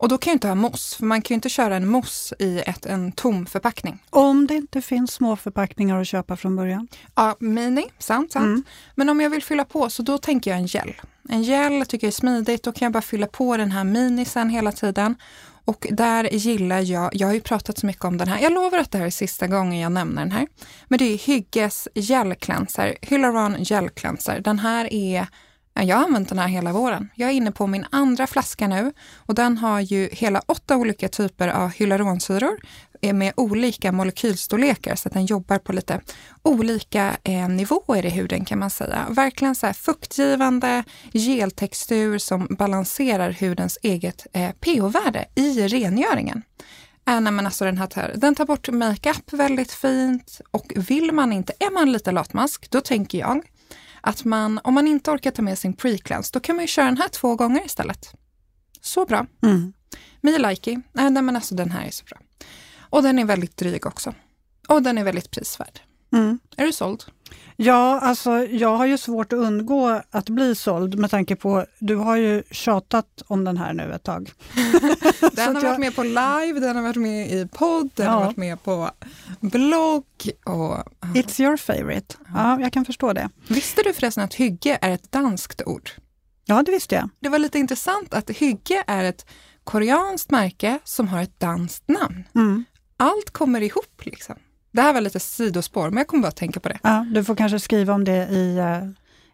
Och 0.03 0.09
då 0.09 0.19
kan 0.19 0.31
jag 0.31 0.37
inte 0.37 0.49
ha 0.49 0.55
mousse, 0.55 0.97
för 0.97 1.05
man 1.05 1.23
kan 1.23 1.35
ju 1.35 1.37
inte 1.37 1.49
köra 1.49 1.77
en 1.77 1.89
mousse 1.89 2.35
i 2.39 2.63
ett, 2.67 2.87
en 2.87 3.13
tom 3.13 3.47
förpackning. 3.47 4.03
Om 4.11 4.47
det 4.47 4.55
inte 4.55 4.83
finns 4.83 5.13
små 5.13 5.37
förpackningar 5.37 6.01
att 6.01 6.07
köpa 6.07 6.37
från 6.37 6.57
början? 6.57 6.89
Ja, 7.15 7.37
mini, 7.41 7.85
sant, 7.99 8.33
sant. 8.33 8.45
Mm. 8.45 8.63
Men 8.95 9.09
om 9.09 9.21
jag 9.21 9.31
vill 9.31 9.43
fylla 9.43 9.65
på, 9.65 9.91
så 9.91 10.03
då 10.03 10.19
tänker 10.19 10.51
jag 10.51 10.61
en 10.61 10.67
gel. 10.67 10.93
En 11.29 11.43
gel 11.43 11.87
tycker 11.87 12.07
jag 12.07 12.13
är 12.13 12.15
smidigt, 12.15 12.63
då 12.63 12.73
kan 12.73 12.87
jag 12.87 12.93
bara 12.93 13.03
fylla 13.03 13.27
på 13.27 13.57
den 13.57 13.73
här 13.73 13.85
minisen 13.85 14.51
hela 14.51 14.73
tiden. 14.73 15.17
Och 15.65 15.87
där 15.91 16.25
gillar 16.35 16.81
jag, 16.81 17.11
jag 17.15 17.29
har 17.29 17.35
ju 17.35 17.41
pratat 17.41 17.79
så 17.79 17.87
mycket 17.87 18.05
om 18.05 18.19
den 18.19 18.29
här, 18.29 18.41
jag 18.41 18.53
lovar 18.53 18.79
att 18.79 18.91
det 18.91 18.99
här 18.99 19.07
är 19.07 19.11
sista 19.11 19.47
gången 19.47 19.81
jag 19.81 19.93
nämner 19.93 20.23
den 20.23 20.33
här. 20.33 20.47
Men 20.89 20.99
det 20.99 21.05
är 21.05 21.19
Hygges 21.19 21.89
Gel 21.95 22.35
Cleanser, 22.35 22.97
Hyaluron 23.03 23.57
Gel 23.59 23.91
Cleanser. 23.91 24.41
Den 24.41 24.59
här 24.59 24.93
är 24.93 25.27
jag 25.75 25.97
har 25.97 26.05
använt 26.05 26.29
den 26.29 26.39
här 26.39 26.49
hela 26.49 26.73
våren. 26.73 27.09
Jag 27.15 27.29
är 27.31 27.33
inne 27.33 27.53
på 27.53 27.67
min 27.67 27.87
andra 27.91 28.27
flaska 28.27 28.69
nu 28.69 28.93
och 29.17 29.35
den 29.35 29.59
har 29.59 29.81
ju 29.81 30.09
hela 30.13 30.43
åtta 30.47 30.77
olika 30.77 31.09
typer 31.09 31.49
av 31.49 31.71
hyaluronsyror 31.71 32.59
eh, 33.03 33.15
med 33.15 33.33
olika 33.37 33.93
molekylstorlekar 33.93 34.95
så 34.95 35.09
att 35.09 35.15
den 35.15 35.27
jobbar 35.27 35.59
på 35.59 35.73
lite 35.73 36.01
olika 36.43 37.17
eh, 37.25 37.49
nivåer 37.49 38.07
i 38.07 38.11
huden 38.11 38.45
kan 38.45 38.59
man 38.59 38.71
säga. 38.71 39.07
Verkligen 39.11 39.55
så 39.55 39.67
här 39.67 39.73
fuktgivande 39.73 40.85
geltextur 41.13 42.19
som 42.19 42.47
balanserar 42.51 43.31
hudens 43.41 43.79
eget 43.83 44.27
eh, 44.33 44.51
pH-värde 44.51 45.25
i 45.35 45.69
rengöringen. 45.69 46.43
Äh, 47.09 47.21
nej, 47.21 47.33
men 47.33 47.47
alltså 47.47 47.65
den 47.65 47.79
här 47.79 47.87
tar, 47.87 48.13
den 48.17 48.35
tar 48.35 48.45
bort 48.45 48.69
makeup 48.69 49.33
väldigt 49.33 49.73
fint 49.73 50.41
och 50.51 50.73
vill 50.77 51.13
man 51.13 51.33
inte, 51.33 51.53
är 51.59 51.71
man 51.71 51.93
lite 51.93 52.13
latmask, 52.13 52.71
då 52.71 52.81
tänker 52.81 53.19
jag 53.19 53.43
att 54.03 54.25
man, 54.25 54.61
om 54.65 54.75
man 54.75 54.87
inte 54.87 55.11
orkar 55.11 55.31
ta 55.31 55.43
med 55.43 55.59
sin 55.59 55.75
pre-cleanse, 55.75 56.33
då 56.33 56.41
kan 56.41 56.57
man 56.57 56.63
ju 56.63 56.67
köra 56.67 56.85
den 56.87 56.97
här 56.97 57.09
två 57.09 57.37
gånger 57.37 57.67
istället. 57.67 58.15
Så 58.81 59.07
bra. 59.07 59.27
Mm. 59.43 59.73
Likey. 60.21 60.79
Nej, 60.93 61.11
nej, 61.11 61.23
men 61.23 61.37
alltså 61.37 61.55
den 61.55 61.71
här 61.71 61.87
är 61.87 61.91
så 61.91 62.05
bra. 62.05 62.19
Och 62.81 63.03
den 63.03 63.19
är 63.19 63.25
väldigt 63.25 63.57
dryg 63.57 63.87
också. 63.87 64.15
Och 64.69 64.83
den 64.83 64.99
är 64.99 65.05
väldigt 65.05 65.31
prisvärd. 65.31 65.81
Mm. 66.13 66.39
Är 66.57 66.67
du 66.67 66.73
såld? 66.73 67.05
Ja, 67.65 68.01
alltså 68.01 68.31
jag 68.45 68.77
har 68.77 68.87
ju 68.87 68.99
svårt 68.99 69.33
att 69.33 69.39
undgå 69.39 70.01
att 70.11 70.29
bli 70.29 70.55
såld 70.55 70.99
med 70.99 71.11
tanke 71.11 71.37
på, 71.37 71.67
du 71.79 71.97
har 71.97 72.17
ju 72.17 72.43
tjatat 72.51 73.23
om 73.27 73.45
den 73.45 73.57
här 73.57 73.73
nu 73.73 73.93
ett 73.93 74.03
tag. 74.03 74.33
den 75.33 75.57
har 75.57 75.63
jag... 75.63 75.71
varit 75.71 75.79
med 75.81 75.97
på 75.97 76.03
live, 76.03 76.61
den 76.61 76.77
har 76.77 76.83
varit 76.83 76.97
med 76.97 77.33
i 77.33 77.49
podd, 77.53 77.91
den 77.95 78.07
Ja. 78.07 78.13
har 78.13 78.25
varit 78.25 78.37
med 78.37 78.63
på 78.63 78.91
blogg 79.41 80.05
och... 80.45 80.77
It's 81.15 81.43
your 81.43 81.57
favorite. 81.57 82.15
Ja, 82.35 82.61
jag 82.61 82.73
kan 82.73 82.85
förstå 82.85 83.13
det. 83.13 83.29
Visste 83.49 83.83
du 83.83 83.93
förresten 83.93 84.25
att 84.25 84.35
hygge 84.35 84.79
är 84.81 84.91
ett 84.91 85.13
danskt 85.13 85.63
ord? 85.67 85.91
Ja, 86.45 86.63
det 86.63 86.73
visste 86.73 86.95
jag. 86.95 87.09
Det 87.21 87.29
var 87.29 87.39
lite 87.39 87.59
intressant 87.59 88.15
att 88.15 88.31
hygge 88.31 88.85
är 88.87 89.05
ett 89.05 89.27
koreanskt 89.65 90.31
märke 90.31 90.79
som 90.85 91.09
har 91.09 91.23
ett 91.23 91.41
danskt 91.41 91.89
namn. 91.89 92.25
Mm. 92.35 92.65
Allt 92.97 93.31
kommer 93.31 93.61
ihop 93.61 94.01
liksom. 94.05 94.37
Det 94.73 94.83
här 94.83 94.93
var 94.93 95.01
lite 95.01 95.21
sidospår, 95.21 95.91
men 95.91 95.97
jag 95.99 96.07
kommer 96.07 96.23
bara 96.23 96.29
att 96.29 96.37
tänka 96.37 96.61
på 96.61 96.69
det. 96.69 96.79
Ja, 96.83 97.07
du 97.15 97.25
får 97.25 97.37
kanske 97.37 97.61
skriva 97.61 97.95
om 97.95 98.05
det 98.05 98.29
i, 98.29 98.57
eh, 98.59 98.85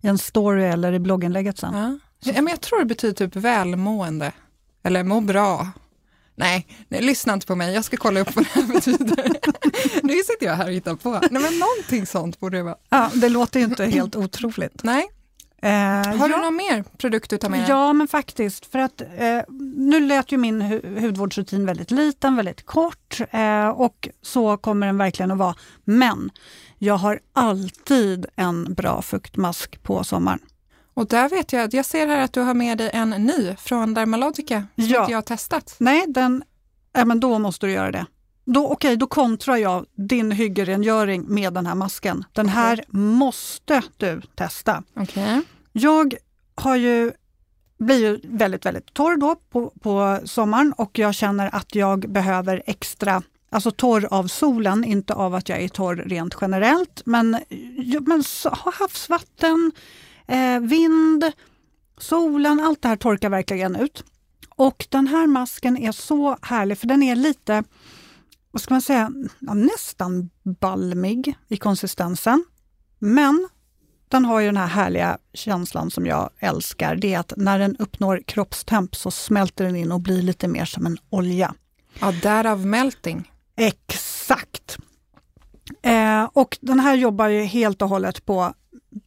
i 0.01 0.09
en 0.09 0.19
story 0.19 0.65
eller 0.65 0.93
i 0.93 0.99
blogginlägget 0.99 1.59
sen. 1.59 1.75
Ja. 1.75 1.99
Ja, 2.21 2.43
men 2.43 2.47
jag 2.47 2.61
tror 2.61 2.79
det 2.79 2.85
betyder 2.85 3.15
typ 3.15 3.37
välmående, 3.37 4.33
eller 4.83 5.05
må 5.05 5.21
bra. 5.21 5.69
Nej, 6.35 6.67
nej, 6.89 7.03
lyssna 7.03 7.33
inte 7.33 7.47
på 7.47 7.55
mig, 7.55 7.75
jag 7.75 7.85
ska 7.85 7.97
kolla 7.97 8.21
upp 8.21 8.37
vad 8.37 8.45
det 8.45 8.51
här 8.61 8.75
betyder. 8.75 9.31
nu 10.03 10.15
sitter 10.15 10.47
jag 10.47 10.55
här 10.55 10.67
och 10.67 10.73
hittar 10.73 10.95
på. 10.95 11.11
Nej, 11.11 11.43
men 11.43 11.59
någonting 11.59 12.07
sånt 12.07 12.41
borde 12.41 12.57
det 12.57 12.63
vara. 12.63 12.77
Ja, 12.89 13.11
det 13.15 13.29
låter 13.29 13.61
ju 13.61 13.67
inte 13.67 13.85
helt 13.85 14.17
otroligt. 14.17 14.83
Nej, 14.83 15.09
Eh, 15.63 15.71
har 15.71 16.29
ja, 16.29 16.29
du 16.29 16.43
någon 16.43 16.57
mer 16.57 16.85
produkt 16.99 17.31
du 17.31 17.39
tar 17.39 17.49
med 17.49 17.61
dig? 17.61 17.69
Ja, 17.69 17.93
men 17.93 18.09
faktiskt. 18.09 18.67
För 18.67 18.79
att 18.79 19.01
eh, 19.01 19.41
nu 19.77 20.01
lät 20.01 20.33
ju 20.33 20.37
min 20.37 20.63
hu 20.63 21.01
hudvårdsrutin 21.01 21.67
väldigt 21.67 21.91
liten, 21.91 22.37
väldigt 22.37 22.67
kort 22.67 23.21
eh, 23.31 23.69
och 23.69 24.09
så 24.23 24.57
kommer 24.57 24.87
den 24.87 24.99
verkligen 24.99 25.31
att 25.31 25.39
vara. 25.39 25.55
Men 25.85 26.31
jag 26.79 26.95
har 26.95 27.21
alltid 27.33 28.27
en 28.37 28.75
bra 28.75 29.03
fuktmask 29.03 29.83
på 29.83 30.05
sommaren. 30.05 30.39
Och 30.95 31.07
där 31.07 31.29
vet 31.29 31.53
jag, 31.53 31.63
att 31.63 31.73
jag 31.73 31.85
ser 31.85 32.07
här 32.07 32.21
att 32.25 32.33
du 32.33 32.41
har 32.41 32.55
med 32.55 32.79
dig 32.79 32.91
en 32.93 33.11
ny 33.11 33.57
från 33.59 33.95
Dermalogica 33.95 34.67
som 34.75 34.85
Ja. 34.85 35.01
inte 35.01 35.13
jag 35.13 35.17
har 35.17 35.23
testat. 35.23 35.77
Nej, 35.79 36.05
den, 36.09 36.43
ja, 36.93 37.05
men 37.05 37.21
då 37.21 37.39
måste 37.39 37.67
du 37.67 37.73
göra 37.73 37.93
det. 37.93 38.07
Då, 38.55 38.69
okej, 38.69 38.97
då 38.97 39.07
kontrar 39.07 39.57
jag 39.57 39.87
din 39.95 40.33
hyggerengöring 40.33 41.25
med 41.29 41.53
den 41.53 41.67
här 41.67 41.75
masken. 41.75 42.25
Den 42.33 42.49
här 42.49 42.85
måste 42.89 43.83
du 43.97 44.21
testa. 44.35 44.83
Okej. 44.95 45.43
Jag 45.73 46.15
har 46.55 46.77
ju, 46.77 47.13
blir 47.79 47.99
ju 47.99 48.21
väldigt, 48.23 48.67
väldigt 48.67 48.95
torr 48.95 49.17
då 49.17 49.37
på, 49.51 49.73
på 49.81 50.19
sommaren 50.25 50.73
och 50.73 50.99
jag 50.99 51.15
känner 51.15 51.55
att 51.55 51.75
jag 51.75 52.11
behöver 52.11 52.63
extra, 52.67 53.23
alltså 53.51 53.71
torr 53.71 54.09
av 54.11 54.27
solen, 54.27 54.85
inte 54.85 55.15
av 55.15 55.35
att 55.35 55.49
jag 55.49 55.63
är 55.63 55.69
torr 55.69 55.97
rent 55.97 56.37
generellt, 56.41 57.03
men, 57.05 57.31
men 58.01 58.23
havsvatten, 58.53 59.73
eh, 60.27 60.61
vind, 60.61 61.33
solen, 61.99 62.61
allt 62.61 62.83
det 62.83 62.89
här 62.89 62.97
torkar 62.97 63.31
verkligen 63.31 63.77
ut. 63.77 64.05
Och 64.49 64.87
den 64.89 65.07
här 65.07 65.27
masken 65.27 65.77
är 65.77 65.93
så 65.93 66.39
härlig 66.43 66.79
för 66.79 66.87
den 66.87 67.03
är 67.03 67.17
lite, 67.17 67.65
vad 68.51 68.63
ska 68.63 68.75
man 68.75 68.83
säga, 68.83 69.13
ja, 69.39 69.55
nästan 69.55 70.31
balmig 70.43 71.37
i 71.49 71.57
konsistensen. 71.57 72.45
Men 72.99 73.49
den 74.09 74.25
har 74.25 74.41
ju 74.41 74.47
den 74.47 74.57
här 74.57 74.67
härliga 74.67 75.19
känslan 75.33 75.91
som 75.91 76.07
jag 76.07 76.31
älskar. 76.39 76.97
Det 76.97 77.15
är 77.15 77.19
att 77.19 77.33
när 77.37 77.59
den 77.59 77.77
uppnår 77.77 78.23
kroppstemp 78.27 78.97
så 78.97 79.11
smälter 79.11 79.65
den 79.65 79.77
in 79.77 79.93
och 79.93 80.01
blir 80.01 80.23
lite 80.23 80.49
mer 80.49 80.65
som 80.65 80.87
en 80.87 80.99
olja. 81.11 81.55
Ja, 82.01 82.13
därav 82.23 82.67
melting. 82.67 83.33
Exakt! 83.57 84.79
Eh, 85.83 86.25
och 86.33 86.59
den 86.61 86.81
här 86.81 86.95
jobbar 86.95 87.29
ju 87.29 87.43
helt 87.43 87.83
och 87.83 87.89
hållet 87.89 88.25
på 88.25 88.55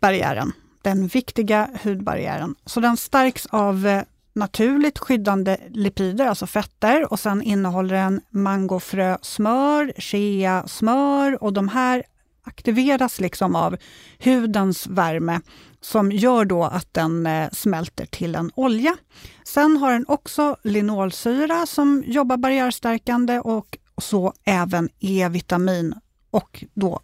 barriären, 0.02 0.52
den 0.82 1.08
viktiga 1.08 1.70
hudbarriären. 1.84 2.56
Så 2.66 2.80
den 2.80 2.98
stärks 2.98 3.46
av 3.46 3.88
eh, 3.88 4.04
naturligt 4.34 5.00
skyddande 5.00 5.58
lipider, 5.70 6.26
alltså 6.26 6.48
fetter 6.48 7.12
och 7.12 7.20
sen 7.20 7.42
innehåller 7.42 7.96
den 7.96 8.22
mangofrösmör, 8.30 9.94
cheasmör 9.98 11.44
och 11.44 11.54
de 11.54 11.68
här 11.68 12.04
aktiveras 12.44 13.20
liksom 13.20 13.56
av 13.56 13.78
hudens 14.20 14.88
värme 14.88 15.42
som 15.82 16.12
gör 16.12 16.46
då 16.46 16.64
att 16.64 16.94
den 16.94 17.26
eh, 17.26 17.50
smälter 17.52 18.06
till 18.06 18.36
en 18.36 18.52
olja. 18.56 18.98
Sen 19.44 19.78
har 19.78 19.92
den 19.92 20.06
också 20.08 20.56
linolsyra 20.64 21.66
som 21.66 22.04
jobbar 22.08 22.38
barriärstärkande 22.38 23.40
och 23.40 23.78
så 23.98 24.34
även 24.44 24.90
E-vitamin 25.00 25.94
och 26.32 26.64
då 26.74 27.00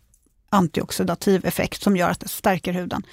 antioxidativ 0.50 1.46
effekt 1.46 1.82
som 1.82 1.98
gör 1.98 2.10
att 2.10 2.20
det 2.20 2.28
stärker 2.28 2.74
huden. 2.74 3.04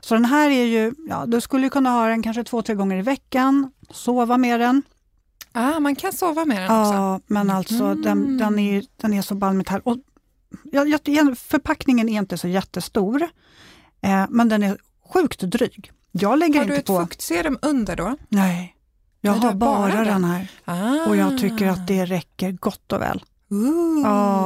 Så 0.00 0.14
den 0.14 0.24
här 0.24 0.50
är 0.50 0.64
ju, 0.64 0.94
ja, 1.08 1.26
du 1.26 1.40
skulle 1.40 1.68
kunna 1.68 1.90
ha 1.90 2.06
den 2.08 2.22
kanske 2.22 2.44
två, 2.44 2.62
tre 2.62 2.74
gånger 2.74 2.96
i 2.96 3.02
veckan, 3.02 3.70
sova 3.90 4.36
med 4.36 4.60
den. 4.60 4.82
Ah, 5.52 5.80
man 5.80 5.96
kan 5.96 6.12
sova 6.12 6.44
med 6.44 6.56
den 6.62 6.80
också. 6.80 6.92
Ja, 6.94 7.20
men 7.26 7.50
alltså 7.50 7.84
Mm. 7.84 8.02
den, 8.02 8.38
den, 8.38 8.58
är, 8.58 8.84
den 8.96 9.12
är 9.14 9.22
så 9.22 9.34
balmigt 9.34 9.70
här. 9.70 9.88
Och, 9.88 9.96
jag, 10.72 11.38
förpackningen 11.38 12.08
är 12.08 12.18
inte 12.18 12.38
så 12.38 12.48
jättestor, 12.48 13.22
eh, 14.00 14.26
men 14.30 14.48
den 14.48 14.62
är 14.62 14.78
sjukt 15.12 15.40
dryg. 15.40 15.90
Jag 16.12 16.38
lägger 16.38 16.58
Har 16.60 16.66
du 16.66 16.72
inte 16.76 16.80
ett 16.80 16.86
på... 16.86 17.00
fuktserum 17.00 17.58
under 17.62 17.96
då? 17.96 18.16
Nej, 18.28 18.74
jag 19.20 19.30
Nej, 19.32 19.40
du 19.40 19.46
har 19.46 19.52
har 19.52 19.58
bara 19.58 19.78
bara 19.88 20.04
den. 20.04 20.22
den 20.22 20.24
här 20.24 20.50
Ah. 20.64 21.08
och 21.08 21.16
jag 21.16 21.38
tycker 21.38 21.66
att 21.68 21.86
det 21.86 22.04
räcker 22.04 22.52
gott 22.52 22.92
och 22.92 23.00
väl. 23.00 23.24
Ja, 23.48 23.98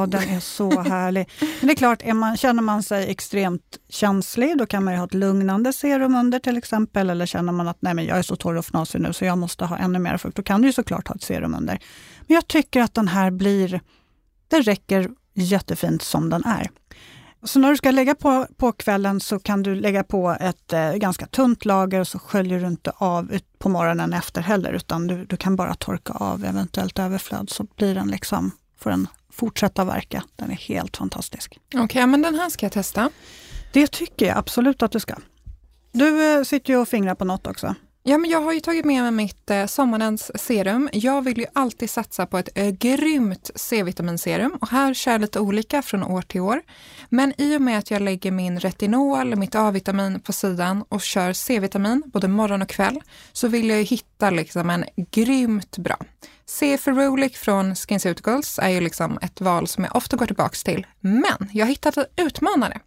Ja, 0.03 0.07
den 0.07 0.29
är 0.29 0.41
så 0.41 0.81
härlig. 0.81 1.29
Men 1.41 1.67
det 1.67 1.73
är 1.73 1.77
klart, 1.77 2.03
är 2.03 2.15
man, 2.15 2.37
känner 2.37 2.63
man 2.63 2.83
sig 2.83 3.11
extremt 3.11 3.79
känslig, 3.89 4.59
då 4.59 4.67
kan 4.67 4.85
man 4.85 4.95
ju 4.95 4.99
ha 4.99 5.07
ett 5.07 5.15
lugnande 5.15 5.73
serum 5.73 6.15
under 6.15 6.39
till 6.39 6.57
exempel. 6.57 7.11
Eller 7.11 7.27
känner 7.27 7.53
man 7.53 7.69
att 7.69 7.77
nej, 7.81 7.95
men 7.95 8.05
jag 8.05 8.19
är 8.19 8.23
så 8.23 8.37
torr 8.37 8.55
och 8.55 8.65
fnasig 8.65 9.01
nu 9.01 9.13
så 9.13 9.25
jag 9.25 9.39
måste 9.39 9.65
ha 9.65 9.79
ännu 9.79 9.99
mer 9.99 10.17
fukt, 10.17 10.37
då 10.37 10.43
kan 10.43 10.63
du 10.63 10.69
ju 10.69 10.73
såklart 10.73 11.09
ha 11.09 11.15
ett 11.15 11.23
serum 11.23 11.55
under. 11.55 11.79
Men 12.27 12.35
jag 12.35 12.47
tycker 12.49 12.83
att 12.83 12.95
den 12.95 13.09
här 13.09 13.31
blir, 13.31 13.81
den 14.49 14.63
räcker 14.63 15.11
jättefint 15.35 16.03
som 16.03 16.31
den 16.31 16.45
är. 16.45 16.71
Så 17.45 17.59
när 17.59 17.71
du 17.71 17.77
ska 17.77 17.91
lägga 17.91 18.15
på, 18.15 18.47
på 18.57 18.73
kvällen 18.73 19.21
så 19.21 19.39
kan 19.39 19.63
du 19.63 19.75
lägga 19.75 20.05
på 20.05 20.37
ett 20.41 20.73
eh, 20.73 20.93
ganska 20.93 21.27
tunt 21.27 21.65
lager 21.65 22.01
och 22.01 22.09
så 22.09 22.19
sköljer 22.19 22.61
du 22.61 22.67
inte 22.67 22.93
av 22.97 23.33
ut 23.33 23.59
på 23.59 23.69
morgonen 23.69 24.13
efter 24.13 24.43
heller, 24.43 24.73
utan 24.73 25.07
du, 25.07 25.25
du 25.25 25.37
kan 25.37 25.57
bara 25.57 25.75
torka 25.75 26.13
av 26.13 26.45
eventuellt 26.45 26.99
överflöd 26.99 27.51
så 27.51 27.67
blir 27.77 27.95
den 27.95 28.09
liksom, 28.09 28.51
får 28.83 28.91
den 28.91 29.09
fortsätta 29.33 29.85
verka. 29.85 30.25
Den 30.37 30.51
är 30.51 30.55
helt 30.55 30.97
fantastisk. 30.97 31.61
Okej, 31.75 32.07
men 32.07 32.23
den 32.23 32.35
här 32.35 32.49
ska 32.51 32.67
jag 32.67 32.73
testa. 32.73 33.11
Det 33.73 33.87
tycker 33.87 34.27
jag 34.27 34.39
absolut 34.39 34.83
att 34.83 34.93
du 34.93 35.01
ska. 35.01 35.15
Du 35.93 36.35
eh, 36.35 36.43
sitter 36.43 36.73
ju 36.73 36.79
och 36.79 36.89
fingrar 36.89 37.15
på 37.15 37.25
något 37.25 37.47
också. 37.47 37.75
Ja, 38.05 38.19
men 38.19 38.31
jag 38.31 38.41
har 38.41 38.53
ju 38.53 38.61
tagit 38.61 38.85
med 38.85 39.03
mig 39.03 39.13
mitt 39.13 39.51
eh, 39.51 39.67
sommarens 39.67 40.43
serum. 40.43 40.89
Jag 40.93 41.23
vill 41.23 41.39
ju 41.39 41.47
alltid 41.53 41.91
satsa 41.91 42.27
på 42.27 42.39
ett 42.39 42.49
eh, 42.55 42.71
grymt 42.71 43.51
C-vitaminserum 43.55 44.53
och 44.61 44.69
här 44.69 44.95
kör 44.95 45.13
jag 45.13 45.21
lite 45.21 45.41
olika 45.41 45.83
från 45.83 46.03
år 46.03 46.23
till 46.23 46.41
år. 46.41 46.63
Men 47.15 47.33
i 47.39 47.57
och 47.57 47.63
med 47.63 47.79
att 47.79 47.91
jag 47.91 48.03
lägger 48.03 48.31
min 48.31 48.61
retinol, 48.61 49.37
mitt 49.37 49.55
A-vitamin 49.55 50.21
på 50.21 50.33
sidan 50.33 50.85
och 50.89 51.03
kör 51.03 51.33
C-vitamin 51.33 52.03
både 52.07 52.29
morgon 52.29 52.63
och 52.63 52.69
kväll 52.69 53.01
så 53.33 53.49
vill 53.49 53.69
jag 53.69 53.79
ju 53.79 53.85
hitta 53.85 54.31
liksom 54.31 54.71
en 54.71 54.85
grymt 55.11 55.79
bra. 55.79 55.97
C 56.47 56.79
Ferulic 56.79 57.37
från 57.37 57.77
SkinCeuticals 57.77 58.59
är 58.63 58.69
ju 58.69 58.81
liksom 58.81 59.19
ett 59.23 59.41
val 59.41 59.67
som 59.67 59.85
jag 59.85 59.97
ofta 59.97 60.17
går 60.17 60.27
tillbaks 60.27 60.65
till. 60.65 60.87
Men 61.01 61.49
jag 61.53 61.67
har 61.67 61.71
hittat 61.71 61.97
en 61.97 62.05
utmanare 62.17 62.81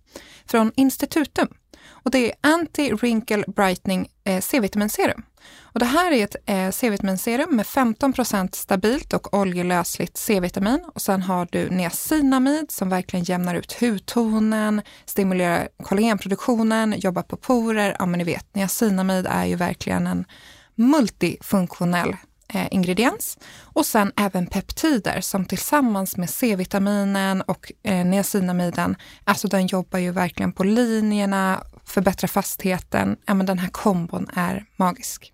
från 0.45 0.71
Institutum 0.75 1.47
och 1.87 2.11
det 2.11 2.31
är 2.31 2.35
Anti-Wrinkle 2.41 3.51
Brightening 3.51 4.07
eh, 4.23 4.41
C-vitaminserum. 4.41 5.23
Och 5.61 5.79
det 5.79 5.85
här 5.85 6.11
är 6.11 6.23
ett 6.23 6.35
eh, 6.45 6.71
C-vitaminserum 6.71 7.55
med 7.55 7.65
15% 7.65 8.55
stabilt 8.55 9.13
och 9.13 9.33
oljelösligt 9.33 10.17
C-vitamin 10.17 10.83
och 10.93 11.01
sen 11.01 11.21
har 11.21 11.47
du 11.51 11.69
niacinamid 11.69 12.71
som 12.71 12.89
verkligen 12.89 13.25
jämnar 13.25 13.55
ut 13.55 13.73
hudtonen, 13.73 14.81
stimulerar 15.05 15.67
kollagenproduktionen, 15.83 16.95
jobbar 16.97 17.23
på 17.23 17.37
porer. 17.37 17.95
Ja, 17.99 18.05
men 18.05 18.17
ni 18.17 18.23
vet, 18.23 18.55
niacinamid 18.55 19.27
är 19.29 19.45
ju 19.45 19.55
verkligen 19.55 20.07
en 20.07 20.25
multifunktionell 20.75 22.15
eh, 22.53 22.67
ingrediens. 22.71 23.37
Och 23.61 23.85
sen 23.85 24.11
även 24.17 24.47
peptider 24.47 25.21
som 25.21 25.45
tillsammans 25.45 26.17
med 26.17 26.29
C-vitaminen 26.29 27.41
och 27.41 27.71
eh, 27.83 28.05
niacinamiden, 28.05 28.95
alltså 29.23 29.47
den 29.47 29.67
jobbar 29.67 29.99
ju 29.99 30.11
verkligen 30.11 30.51
på 30.51 30.63
linjerna, 30.63 31.63
förbättrar 31.85 32.27
fastheten. 32.27 33.17
Ja, 33.25 33.33
men 33.33 33.45
den 33.45 33.59
här 33.59 33.69
kombon 33.69 34.29
är 34.33 34.65
magisk. 34.75 35.31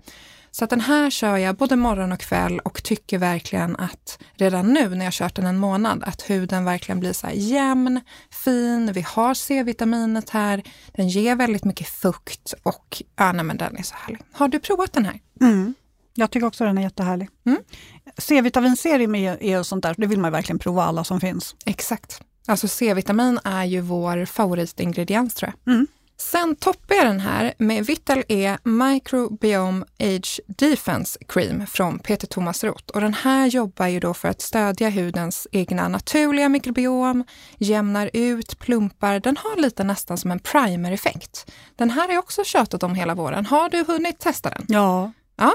Så 0.53 0.63
att 0.63 0.70
den 0.70 0.82
här 0.82 1.10
kör 1.10 1.38
jag 1.38 1.56
både 1.56 1.75
morgon 1.75 2.12
och 2.12 2.20
kväll 2.20 2.60
och 2.60 2.84
tycker 2.84 3.18
verkligen 3.18 3.75
att 3.75 4.20
redan 4.34 4.74
nu 4.74 4.96
när 4.96 5.06
jag 5.06 5.13
kört 5.13 5.36
den 5.36 5.46
en 5.46 5.58
månad, 5.58 6.03
att 6.03 6.30
huden 6.30 6.65
verkligen 6.65 7.00
blir 7.00 7.13
så 7.13 7.27
här 7.27 7.34
jämn, 7.34 8.01
fin. 8.44 8.94
Vi 8.94 9.01
har 9.01 9.34
C-vitaminet 9.34 10.30
här. 10.30 10.63
Den 10.91 11.10
ger 11.10 11.36
väldigt 11.36 11.63
mycket 11.63 11.88
fukt 11.88 12.53
och 12.63 13.01
ja, 13.15 13.32
nej, 13.32 13.46
men 13.46 13.58
den 13.58 13.77
är 13.77 13.84
så 13.84 13.96
härlig. 13.96 14.22
Har 14.32 14.48
du 14.48 14.60
provat 14.60 14.94
den 14.94 15.06
här? 15.06 15.20
Mm. 15.41 15.74
Jag 16.13 16.32
tycker 16.32 16.48
också 16.48 16.65
den 16.65 16.77
är 16.77 16.82
jättehärlig. 16.82 17.30
Mm. 17.46 17.60
C-vitaminserum 18.18 19.15
är, 19.15 19.44
är 19.44 19.63
sånt 19.63 19.84
där, 19.84 19.96
det 19.98 20.08
vill 20.08 20.20
man 20.20 20.32
verkligen 20.32 20.60
prova 20.60 20.84
alla 20.84 21.03
som 21.03 21.20
finns. 21.20 21.56
Exakt. 21.65 22.22
Alltså 22.48 22.68
C-vitamin 22.68 23.39
är 23.44 23.63
ju 23.65 23.82
vår 23.82 24.25
favoritingrediens 24.25 25.36
tror 25.36 25.53
jag. 25.65 25.74
Mm. 25.74 25.88
Sen 26.18 26.56
toppar 26.56 26.96
jag 26.96 27.06
den 27.06 27.20
här 27.20 27.53
med 27.58 27.86
Vital 27.86 28.24
E 28.27 28.58
Microbiome 28.63 29.86
Age 30.00 30.39
Defense 30.48 31.20
Cream 31.27 31.68
från 31.68 32.00
Peter 32.00 32.27
Thomas 32.27 32.63
Roth. 32.63 32.84
Och 32.94 33.01
den 33.01 33.13
här 33.13 33.48
jobbar 33.48 33.88
ju 33.88 34.00
då 34.00 34.13
för 34.13 34.27
att 34.27 34.41
stödja 34.41 34.89
hudens 34.89 35.48
egna 35.51 35.88
naturliga 35.88 36.50
mikrobiom, 36.50 37.24
jämnar 37.58 38.10
ut, 38.13 38.60
plumpar. 38.60 39.20
Den 39.20 39.38
har 39.38 39.62
lite 39.62 39.84
nästan 39.84 40.18
som 40.18 40.32
en 40.32 40.39
primer-effekt. 40.39 41.51
Den 41.75 41.89
här 41.89 42.08
har 42.08 42.13
jag 42.13 42.24
också 42.24 42.44
tjatat 42.44 42.84
om 42.84 42.96
hela 42.96 43.15
våren. 43.15 43.46
Har 43.46 43.70
du 43.70 43.84
hunnit 43.84 44.20
testa 44.20 44.50
den? 44.50 44.65
Ja, 44.68 45.12
Ja. 45.41 45.53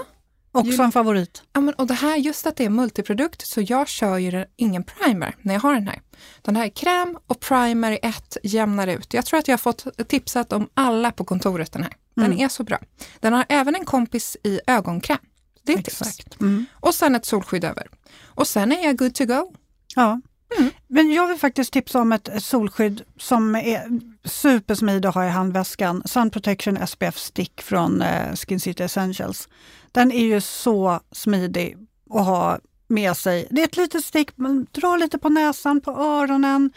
Också 0.56 0.82
en 0.82 0.92
favorit. 0.92 1.42
Ja, 1.52 1.60
men, 1.60 1.74
och 1.74 1.86
det 1.86 1.94
här, 1.94 2.16
just 2.16 2.46
att 2.46 2.56
det 2.56 2.64
är 2.64 2.70
multiprodukt, 2.70 3.46
så 3.46 3.60
jag 3.60 3.88
kör 3.88 4.18
ju 4.18 4.44
ingen 4.56 4.84
primer 4.84 5.34
när 5.42 5.54
jag 5.54 5.60
har 5.60 5.74
den 5.74 5.86
här. 5.88 6.00
Den 6.42 6.56
här 6.56 6.64
är 6.64 6.68
kräm 6.68 7.18
och 7.26 7.40
primer 7.40 7.92
i 7.92 7.98
ett, 8.02 8.36
jämnar 8.42 8.86
ut. 8.86 9.14
Jag 9.14 9.26
tror 9.26 9.38
att 9.40 9.48
jag 9.48 9.52
har 9.52 9.58
fått 9.58 10.08
tipsat 10.08 10.52
om 10.52 10.68
alla 10.74 11.12
på 11.12 11.24
kontoret 11.24 11.72
den 11.72 11.82
här. 11.82 11.92
Den 12.14 12.24
Mm. 12.24 12.38
är 12.38 12.48
så 12.48 12.64
bra. 12.64 12.78
Den 13.20 13.32
har 13.32 13.44
även 13.48 13.74
en 13.74 13.84
kompis 13.84 14.36
i 14.42 14.60
ögonkräm. 14.66 15.18
Det 15.62 15.72
är 15.72 15.78
ett 15.78 15.84
tips. 15.84 16.00
Exakt. 16.02 16.40
Mm. 16.40 16.66
Och 16.72 16.94
sen 16.94 17.14
ett 17.14 17.24
solskydd 17.24 17.64
över. 17.64 17.86
Och 18.24 18.46
sen 18.46 18.72
är 18.72 18.84
jag 18.84 18.96
good 18.98 19.14
to 19.14 19.24
go. 19.24 19.52
Ja. 19.94 20.20
Mm. 20.58 20.70
Men 20.86 21.12
jag 21.12 21.28
vill 21.28 21.38
faktiskt 21.38 21.72
tipsa 21.72 22.00
om 22.00 22.12
ett 22.12 22.28
solskydd 22.38 23.02
som 23.16 23.54
är 23.54 24.00
supersmidig 24.24 25.08
att 25.08 25.14
ha 25.14 25.26
i 25.26 25.30
handväskan. 25.30 26.02
Sun 26.04 26.30
Protection 26.30 26.86
SPF 26.86 27.18
Stick 27.18 27.62
från 27.62 28.02
eh, 28.02 28.34
Skin 28.34 28.60
City 28.60 28.82
Essentials. 28.82 29.48
Den 29.92 30.12
är 30.12 30.24
ju 30.24 30.40
så 30.40 31.00
smidig 31.12 31.76
att 32.10 32.26
ha 32.26 32.58
med 32.88 33.16
sig. 33.16 33.48
Det 33.50 33.60
är 33.60 33.64
ett 33.64 33.76
litet 33.76 34.04
stick, 34.04 34.30
man 34.36 34.66
drar 34.72 34.98
lite 34.98 35.18
på 35.18 35.28
näsan, 35.28 35.80
på 35.80 35.90
öronen, 35.90 36.70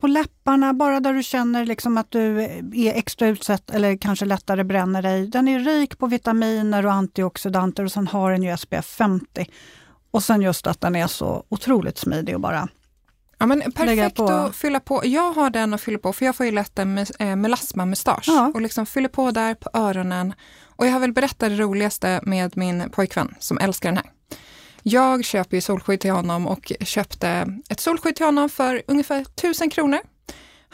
på 0.00 0.06
läpparna, 0.06 0.74
bara 0.74 1.00
där 1.00 1.12
du 1.12 1.22
känner 1.22 1.66
liksom 1.66 1.98
att 1.98 2.10
du 2.10 2.40
är 2.74 2.94
extra 2.94 3.28
utsatt 3.28 3.70
eller 3.70 3.96
kanske 3.96 4.24
lättare 4.24 4.64
bränner 4.64 5.02
dig. 5.02 5.26
Den 5.26 5.48
är 5.48 5.60
rik 5.60 5.98
på 5.98 6.06
vitaminer 6.06 6.86
och 6.86 6.92
antioxidanter 6.92 7.84
och 7.84 7.92
sen 7.92 8.06
har 8.06 8.32
den 8.32 8.42
ju 8.42 8.56
SPF 8.56 8.86
50. 8.86 9.46
Och 10.10 10.22
sen 10.22 10.42
just 10.42 10.66
att 10.66 10.80
den 10.80 10.96
är 10.96 11.06
så 11.06 11.44
otroligt 11.48 11.98
smidig 11.98 12.34
och 12.34 12.40
bara 12.40 12.68
Ja, 13.38 13.46
men 13.46 13.72
perfekt 13.72 14.20
att 14.20 14.56
fylla 14.56 14.80
på. 14.80 15.00
Jag 15.04 15.32
har 15.32 15.50
den 15.50 15.74
att 15.74 15.80
fylla 15.80 15.98
på 15.98 16.12
för 16.12 16.26
jag 16.26 16.36
får 16.36 16.46
ju 16.46 16.52
lätt 16.52 16.78
en 16.78 16.98
eh, 16.98 17.36
melasma-mustasch 17.36 18.24
Ja. 18.26 18.50
och 18.54 18.60
liksom 18.60 18.86
fyller 18.86 19.08
på 19.08 19.30
där 19.30 19.54
på 19.54 19.70
öronen. 19.72 20.34
Och 20.76 20.86
jag 20.86 20.92
har 20.92 21.00
väl 21.00 21.12
berättat 21.12 21.38
det 21.50 21.56
roligaste 21.56 22.20
med 22.22 22.56
min 22.56 22.90
pojkvän 22.90 23.34
som 23.38 23.58
älskar 23.58 23.88
den 23.88 23.96
här. 23.96 24.06
Jag 24.82 25.24
köper 25.24 25.56
ju 25.56 25.60
solskydd 25.60 26.00
till 26.00 26.10
honom 26.10 26.46
och 26.46 26.72
köpte 26.80 27.46
ett 27.68 27.80
solskydd 27.80 28.16
till 28.16 28.26
honom 28.26 28.48
för 28.48 28.82
ungefär 28.86 29.20
1000 29.20 29.70
kronor. 29.70 29.98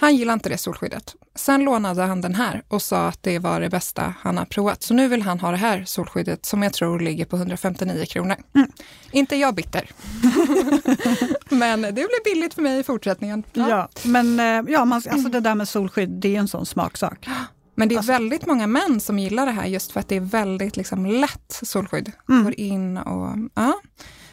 Han 0.02 0.16
gillade 0.16 0.35
inte 0.35 0.49
det 0.49 0.59
solskyddet. 0.59 1.14
Sen 1.35 1.64
lånade 1.64 2.02
han 2.02 2.21
den 2.21 2.35
här 2.35 2.62
och 2.68 2.82
sa 2.82 3.09
att 3.09 3.23
det 3.23 3.38
var 3.38 3.61
det 3.61 3.68
bästa 3.71 4.14
han 4.21 4.38
har 4.38 4.44
provat. 4.44 4.82
Så 4.82 4.94
nu 4.94 5.09
vill 5.09 5.23
han 5.23 5.40
ha 5.40 5.50
det 5.50 5.56
här 5.56 5.85
solskyddet 5.85 6.47
som 6.47 6.62
jag 6.62 6.73
tror 6.73 7.00
ligger 7.00 7.25
på 7.25 7.37
159 7.37 8.04
kronor. 8.06 8.37
Mm. 8.54 8.71
Inte 9.12 9.37
jag 9.37 9.54
bitter. 9.54 9.90
Men 11.49 11.82
det 11.82 11.92
blir 11.92 12.25
billigt 12.35 12.54
för 12.54 12.62
mig 12.62 12.78
i 12.78 12.82
fortsättningen. 12.82 13.42
Ja, 13.52 13.88
men 14.02 14.40
eh, 14.40 14.73
ja, 14.73 14.85
man, 14.85 15.02
alltså 15.11 15.28
det 15.28 15.40
där 15.40 15.54
med 15.54 15.68
solskydd, 15.68 16.11
det 16.11 16.37
är 16.37 16.38
en 16.40 16.49
sån 16.49 16.66
smaksak. 16.66 17.28
Men 17.75 17.88
det 17.88 17.94
är 17.94 17.97
Alltså- 17.97 18.12
väldigt 18.12 18.47
många 18.47 18.66
män 18.66 19.00
som 19.00 19.18
gillar 19.18 19.47
det 19.47 19.52
här 19.52 19.66
just 19.66 19.92
för 19.92 20.00
att 20.00 20.09
det 20.09 20.16
är 20.16 20.21
väldigt 20.21 20.76
liksom, 20.76 21.06
lätt 21.06 21.61
solskydd. 21.62 22.12
Mm. 22.28 22.44
Går 22.44 22.61
in 22.61 22.99
och... 22.99 23.28
Ja. 23.54 23.80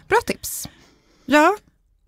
Bra 0.07 0.17
tips! 0.25 0.69
Ja, 1.25 1.57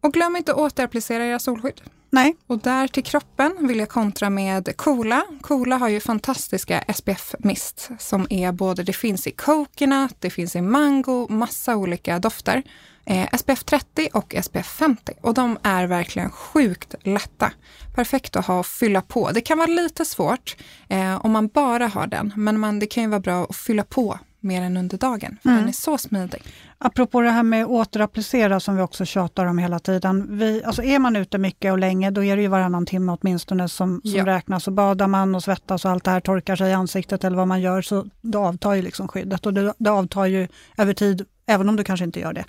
Och 0.02 0.14
glöm 0.14 0.36
inte 0.36 0.52
att 0.52 0.58
återapplicera 0.58 1.26
era 1.26 1.40
solskydd 1.40 1.82
nej, 2.12 2.36
Och 2.48 2.60
där 2.60 2.88
till 2.88 3.04
kroppen 3.04 3.68
vill 3.68 3.80
jag 3.80 3.90
kontra 3.90 4.30
med 4.30 4.78
Coola. 4.78 5.24
Coola 5.42 5.78
har 5.78 5.90
ju 5.90 6.00
fantastiska 6.00 6.84
SPF-mist 6.94 7.90
som 8.00 8.28
är 8.30 8.52
både, 8.52 8.84
det 8.84 8.94
finns 8.94 9.28
i 9.28 9.32
coconut, 9.32 10.16
det 10.20 10.30
finns 10.30 10.56
i 10.56 10.62
mango, 10.62 11.28
massa 11.30 11.76
olika 11.76 12.20
dofter. 12.20 12.64
Eh, 13.06 13.38
SPF 13.38 13.64
30 13.64 14.10
och 14.14 14.36
SPF 14.44 14.68
50 14.68 15.14
och 15.22 15.34
de 15.34 15.58
är 15.64 15.88
verkligen 15.88 16.32
sjukt 16.32 16.96
lätta. 17.04 17.52
Perfekt 17.96 18.36
att 18.36 18.46
ha 18.46 18.60
och 18.60 18.66
fylla 18.66 19.02
på. 19.02 19.32
Det 19.32 19.42
kan 19.42 19.58
vara 19.58 19.68
lite 19.68 20.06
svårt 20.06 20.56
eh, 20.90 21.26
om 21.26 21.32
man 21.32 21.48
bara 21.48 21.88
har 21.88 22.08
den, 22.08 22.34
men 22.36 22.60
man, 22.60 22.80
det 22.80 22.86
kan 22.86 23.04
ju 23.04 23.10
vara 23.10 23.20
bra 23.20 23.44
att 23.44 23.56
fylla 23.56 23.84
på 23.84 24.20
mer 24.44 24.62
än 24.62 24.78
under 24.78 24.98
dagen, 24.98 25.38
för 25.42 25.50
Mm. 25.50 25.60
den 25.62 25.70
är 25.70 25.74
så 25.74 25.98
smidig. 25.98 26.42
apropå 26.78 27.22
det 27.22 27.30
här 27.30 27.44
med 27.44 27.66
återapplicera 27.66 28.60
som 28.60 28.76
vi 28.76 28.82
också 28.82 29.06
tjatar 29.06 29.46
om 29.46 29.58
hela 29.58 29.80
tiden. 29.80 30.38
Vi, 30.38 30.64
alltså 30.64 30.84
är 30.84 31.00
man 31.00 31.16
ute 31.16 31.38
mycket 31.38 31.72
och 31.72 31.80
länge, 31.80 32.12
då 32.12 32.24
är 32.24 32.36
det 32.36 32.42
ju 32.42 32.48
varannan 32.48 32.86
timme 32.86 33.18
åtminstone 33.22 33.70
som, 33.70 34.02
som 34.04 34.12
Ja. 34.12 34.26
räknas. 34.26 34.68
Och 34.68 34.74
badar 34.74 35.08
man 35.08 35.36
och 35.36 35.44
svettas 35.44 35.86
och 35.86 35.92
allt 35.92 36.04
det 36.04 36.12
här 36.12 36.20
torkar 36.20 36.56
sig 36.56 36.70
i 36.70 36.74
ansiktet 36.74 37.24
eller 37.24 37.38
vad 37.38 37.48
man 37.48 37.62
gör, 37.62 37.82
så 37.82 38.06
då 38.22 38.40
avtar 38.46 38.74
ju 38.74 38.82
liksom 38.82 39.08
skyddet. 39.08 39.46
Och 39.46 39.54
det, 39.54 39.74
det 39.78 39.90
avtar 39.92 40.26
ju 40.26 40.48
över 40.78 40.94
tid, 40.94 41.26
även 41.46 41.70
om 41.70 41.76
du 41.76 41.84
kanske 41.84 42.04
inte 42.06 42.20
gör 42.20 42.34
det. 42.34 42.46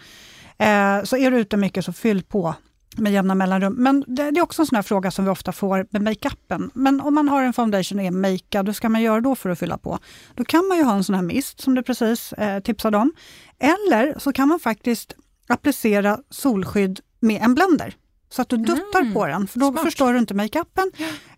Eh, 0.65 1.05
så 1.05 1.17
är 1.17 1.31
du 1.31 1.39
ute 1.39 1.57
mycket, 1.57 1.85
så 1.85 1.93
fyll 1.93 2.23
på 2.23 2.55
med 2.97 3.13
jämna 3.13 3.35
mellanrum. 3.35 3.75
Men 3.79 4.05
det, 4.07 4.31
det 4.31 4.41
är 4.41 4.43
också 4.43 4.63
en 4.63 4.67
sån 4.67 4.77
här 4.77 4.83
fråga 4.83 5.11
som 5.11 5.25
vi 5.25 5.31
ofta 5.31 5.53
får 5.53 5.87
med 5.91 6.03
makeupen. 6.03 6.71
Men 6.75 7.01
om 7.01 7.15
man 7.15 7.29
har 7.29 7.43
en 7.43 7.53
foundation 7.53 7.99
och 7.99 8.05
är 8.05 8.11
makead, 8.11 8.67
hur 8.69 8.73
ska 8.73 8.89
man 8.89 9.03
göra 9.03 9.21
då 9.21 9.35
för 9.35 9.51
att 9.51 9.59
fylla 9.59 9.79
på? 9.79 9.99
Då 10.35 10.45
kan 10.45 10.69
man 10.69 10.77
ju 10.79 10.85
ha 10.85 10.95
en 10.95 11.05
sån 11.05 11.15
här 11.15 11.23
mist 11.23 11.61
som 11.61 11.75
du 11.75 11.83
precis 11.83 12.33
eh, 12.33 12.61
tipsade 12.61 12.97
om. 12.99 13.13
Eller 13.59 14.19
så 14.19 14.33
kan 14.33 14.49
man 14.49 14.61
faktiskt 14.61 15.15
applicera 15.49 16.19
solskydd 16.31 17.01
med 17.21 17.43
en 17.43 17.55
blender. 17.55 17.95
Så 18.31 18.43
att 18.43 18.49
du 18.49 18.57
duttar 18.57 19.01
Mm, 19.01 19.15
på 19.15 19.27
den, 19.27 19.47
för 19.47 19.61
då 19.61 19.71
smart. 19.73 19.85
förstör 19.85 20.13
du 20.13 20.19
inte 20.19 20.35
makeupen. 20.35 20.91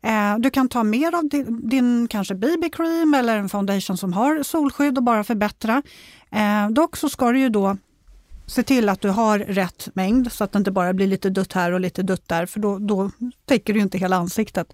Eh, 0.02 0.38
du 0.38 0.50
kan 0.50 0.68
ta 0.68 0.82
mer 0.84 1.14
av 1.14 1.28
din, 1.28 1.68
din 1.68 2.08
kanske 2.08 2.34
BB-cream 2.34 3.14
eller 3.18 3.38
en 3.38 3.48
foundation 3.48 3.96
som 3.96 4.12
har 4.12 4.42
solskydd 4.42 4.98
och 4.98 5.04
bara 5.04 5.24
förbättra. 5.24 5.82
Eh, 6.30 6.68
dock 6.70 6.96
så 6.96 7.08
ska 7.08 7.32
du 7.32 7.38
ju 7.40 7.48
då 7.48 7.76
se 8.46 8.62
till 8.62 8.88
att 8.88 9.00
du 9.00 9.08
har 9.08 9.38
rätt 9.38 9.88
mängd 9.94 10.32
så 10.32 10.44
att 10.44 10.52
det 10.52 10.58
inte 10.58 10.70
bara 10.70 10.92
blir 10.92 11.06
lite 11.06 11.30
dutt 11.30 11.52
här 11.52 11.72
och 11.72 11.80
lite 11.80 12.02
dutt 12.02 12.28
där, 12.28 12.46
för 12.46 12.60
då, 12.60 12.78
då 12.78 13.10
täcker 13.44 13.74
du 13.74 13.80
inte 13.80 13.98
hela 13.98 14.16
ansiktet. 14.16 14.72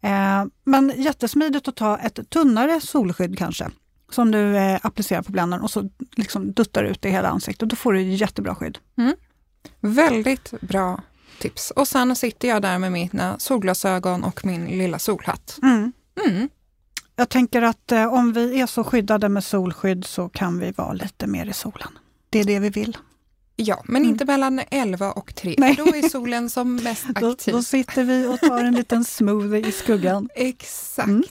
Eh, 0.00 0.44
men 0.64 0.92
jättesmidigt 0.96 1.68
att 1.68 1.76
ta 1.76 1.98
ett 1.98 2.30
tunnare 2.30 2.80
solskydd 2.80 3.38
kanske, 3.38 3.70
som 4.10 4.30
du 4.30 4.56
eh, 4.56 4.78
applicerar 4.82 5.22
på 5.22 5.32
bländaren 5.32 5.62
och 5.62 5.70
så 5.70 5.90
liksom 6.16 6.52
duttar 6.52 6.84
ut 6.84 7.04
i 7.04 7.08
hela 7.08 7.28
ansiktet. 7.28 7.68
Då 7.68 7.76
får 7.76 7.92
du 7.92 8.02
jättebra 8.02 8.54
skydd. 8.54 8.78
Väldigt 9.80 10.54
bra 10.60 11.02
tips. 11.38 11.70
Och 11.70 11.88
sen 11.88 12.16
sitter 12.16 12.48
jag 12.48 12.62
där 12.62 12.78
med 12.78 12.92
mina 12.92 13.38
solglasögon 13.38 14.24
och 14.24 14.46
min 14.46 14.64
lilla 14.64 14.98
solhatt. 14.98 15.58
Mm. 15.62 15.92
Mm. 16.26 16.48
Jag 17.16 17.28
tänker 17.28 17.62
att 17.62 17.92
eh, 17.92 18.14
om 18.14 18.32
vi 18.32 18.60
är 18.60 18.66
så 18.66 18.84
skyddade 18.84 19.28
med 19.28 19.44
solskydd 19.44 20.04
så 20.04 20.28
kan 20.28 20.58
vi 20.58 20.72
vara 20.72 20.92
lite 20.92 21.26
mer 21.26 21.46
i 21.46 21.52
solen. 21.52 21.98
Det 22.30 22.40
är 22.40 22.44
det 22.44 22.58
vi 22.58 22.70
vill. 22.70 22.96
Ja, 23.56 23.82
men 23.84 24.04
inte 24.04 24.24
mellan 24.24 24.60
11 24.70 25.12
och 25.12 25.34
3. 25.34 25.54
Nej. 25.58 25.74
Då 25.76 25.84
är 25.86 26.08
solen 26.08 26.50
som 26.50 26.76
mest 26.84 27.06
Då, 27.20 27.30
aktiv. 27.30 27.54
då 27.54 27.62
sitter 27.62 28.04
vi 28.04 28.26
och 28.26 28.40
tar 28.40 28.64
en 28.64 28.74
liten 28.74 29.04
smoothie 29.04 29.68
i 29.68 29.72
skuggan. 29.72 30.28
Exakt. 30.34 31.08
Mm. 31.08 31.22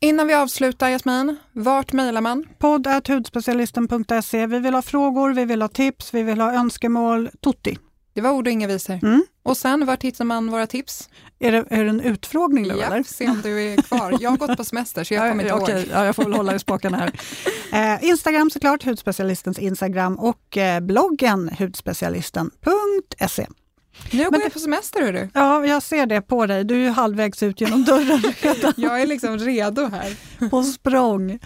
Innan 0.00 0.26
vi 0.26 0.34
avslutar 0.34 0.88
Jasmin, 0.90 1.36
vart 1.52 1.92
mejlar 1.92 2.20
man? 2.20 2.44
Podd 2.58 2.86
hudspecialisten.se. 3.08 4.46
Vi 4.46 4.58
vill 4.58 4.74
ha 4.74 4.82
frågor, 4.82 5.32
vi 5.32 5.44
vill 5.44 5.62
ha 5.62 5.68
tips, 5.68 6.14
vi 6.14 6.22
vill 6.22 6.40
ha 6.40 6.52
önskemål. 6.52 7.30
Tutti. 7.44 7.78
Det 8.14 8.20
var 8.20 8.30
ord 8.30 8.46
och 8.46 8.52
inga 8.52 8.66
visor. 8.66 8.98
Mm. 9.02 9.24
Och 9.42 9.56
sen, 9.56 9.86
vart 9.86 10.02
hittar 10.02 10.24
man 10.24 10.50
våra 10.50 10.66
tips? 10.66 11.08
Är 11.38 11.52
det, 11.52 11.64
är 11.70 11.84
det 11.84 11.90
en 11.90 12.00
utfrågning 12.00 12.62
nu 12.68 12.74
Ja, 12.80 12.86
eller? 12.86 13.02
se 13.02 13.28
om 13.28 13.40
du 13.42 13.62
är 13.62 13.76
kvar. 13.82 14.16
Jag 14.20 14.30
har 14.30 14.36
gått 14.36 14.56
på 14.56 14.64
semester 14.64 15.04
så 15.04 15.14
jag 15.14 15.30
kommer 15.30 15.44
inte 15.44 15.54
ja, 15.54 15.56
ihåg. 15.58 15.62
okej. 15.62 15.88
Ja, 15.92 16.04
jag 16.04 16.16
får 16.16 16.22
väl 16.24 16.32
hålla 16.34 16.54
i 16.54 16.58
spakarna 16.58 16.96
här. 16.96 17.12
Eh, 17.72 18.04
Instagram 18.04 18.50
såklart, 18.50 18.84
hudspecialistens 18.84 19.58
Instagram 19.58 20.18
och 20.18 20.56
eh, 20.56 20.80
bloggen 20.80 21.50
hudspecialisten.se. 21.58 23.46
Nu 24.12 24.24
går 24.24 24.30
Men 24.30 24.40
jag 24.40 24.52
på 24.52 24.58
semester 24.58 25.02
hörru. 25.02 25.28
Ja, 25.34 25.66
jag 25.66 25.82
ser 25.82 26.06
det 26.06 26.20
på 26.22 26.46
dig. 26.46 26.64
Du 26.64 26.74
är 26.74 26.78
ju 26.78 26.88
halvvägs 26.90 27.42
ut 27.42 27.60
genom 27.60 27.84
dörren 27.84 28.22
redan 28.40 28.72
Jag 28.76 29.02
är 29.02 29.06
liksom 29.06 29.38
redo 29.38 29.86
här. 29.86 30.16
på 30.50 30.62
språng. 30.62 31.38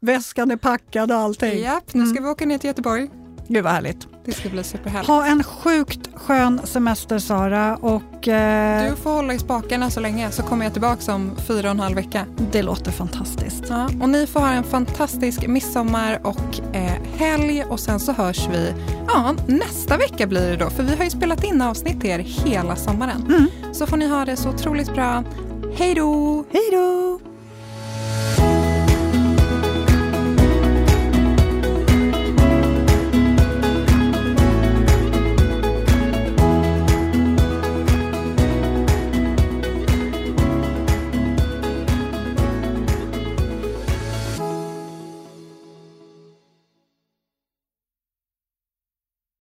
Väskan 0.00 0.50
är 0.50 0.56
packad 0.56 1.12
och 1.12 1.18
allting. 1.18 1.62
Japp, 1.62 1.94
nu 1.94 2.06
ska 2.06 2.22
vi 2.22 2.28
åka 2.28 2.46
ner 2.46 2.58
till 2.58 2.68
Göteborg. 2.68 3.08
Gud 3.48 3.64
vad 3.64 3.72
härligt. 3.72 4.08
Det 4.24 4.32
ska 4.32 4.48
bli 4.48 4.64
superhärligt. 4.64 5.08
Ha 5.08 5.26
en 5.26 5.44
sjukt 5.44 6.08
skön 6.14 6.60
semester 6.64 7.18
Sara 7.18 7.76
och... 7.76 8.28
Eh, 8.28 8.90
du 8.90 8.96
får 8.96 9.10
hålla 9.10 9.34
i 9.34 9.38
spakarna 9.38 9.90
så 9.90 10.00
länge 10.00 10.30
så 10.30 10.42
kommer 10.42 10.64
jag 10.64 10.72
tillbaka 10.72 11.14
om 11.14 11.36
fyra 11.46 11.68
och 11.68 11.74
en 11.74 11.80
halv 11.80 11.96
vecka. 11.96 12.26
Det 12.52 12.62
låter 12.62 12.92
fantastiskt. 12.92 13.64
Ja, 13.68 13.90
och 14.00 14.08
ni 14.08 14.26
får 14.26 14.40
ha 14.40 14.52
en 14.52 14.64
fantastisk 14.64 15.46
midsommar 15.46 16.20
och 16.22 16.76
eh, 16.76 16.92
helg 17.16 17.64
och 17.64 17.80
sen 17.80 18.00
så 18.00 18.12
hörs 18.12 18.48
vi 18.50 18.74
ja, 19.08 19.34
nästa 19.46 19.96
vecka 19.96 20.26
blir 20.26 20.50
det 20.50 20.56
då 20.56 20.70
för 20.70 20.82
vi 20.82 20.96
har 20.96 21.04
ju 21.04 21.10
spelat 21.10 21.44
in 21.44 21.62
avsnitt 21.62 22.00
till 22.00 22.10
er 22.10 22.18
hela 22.18 22.76
sommaren. 22.76 23.26
Mm. 23.28 23.74
Så 23.74 23.86
får 23.86 23.96
ni 23.96 24.08
ha 24.08 24.24
det 24.24 24.36
så 24.36 24.48
otroligt 24.48 24.94
bra. 24.94 25.24
Hej 25.76 25.94
då! 25.94 26.44
Hej 26.52 26.68
då! 26.72 27.25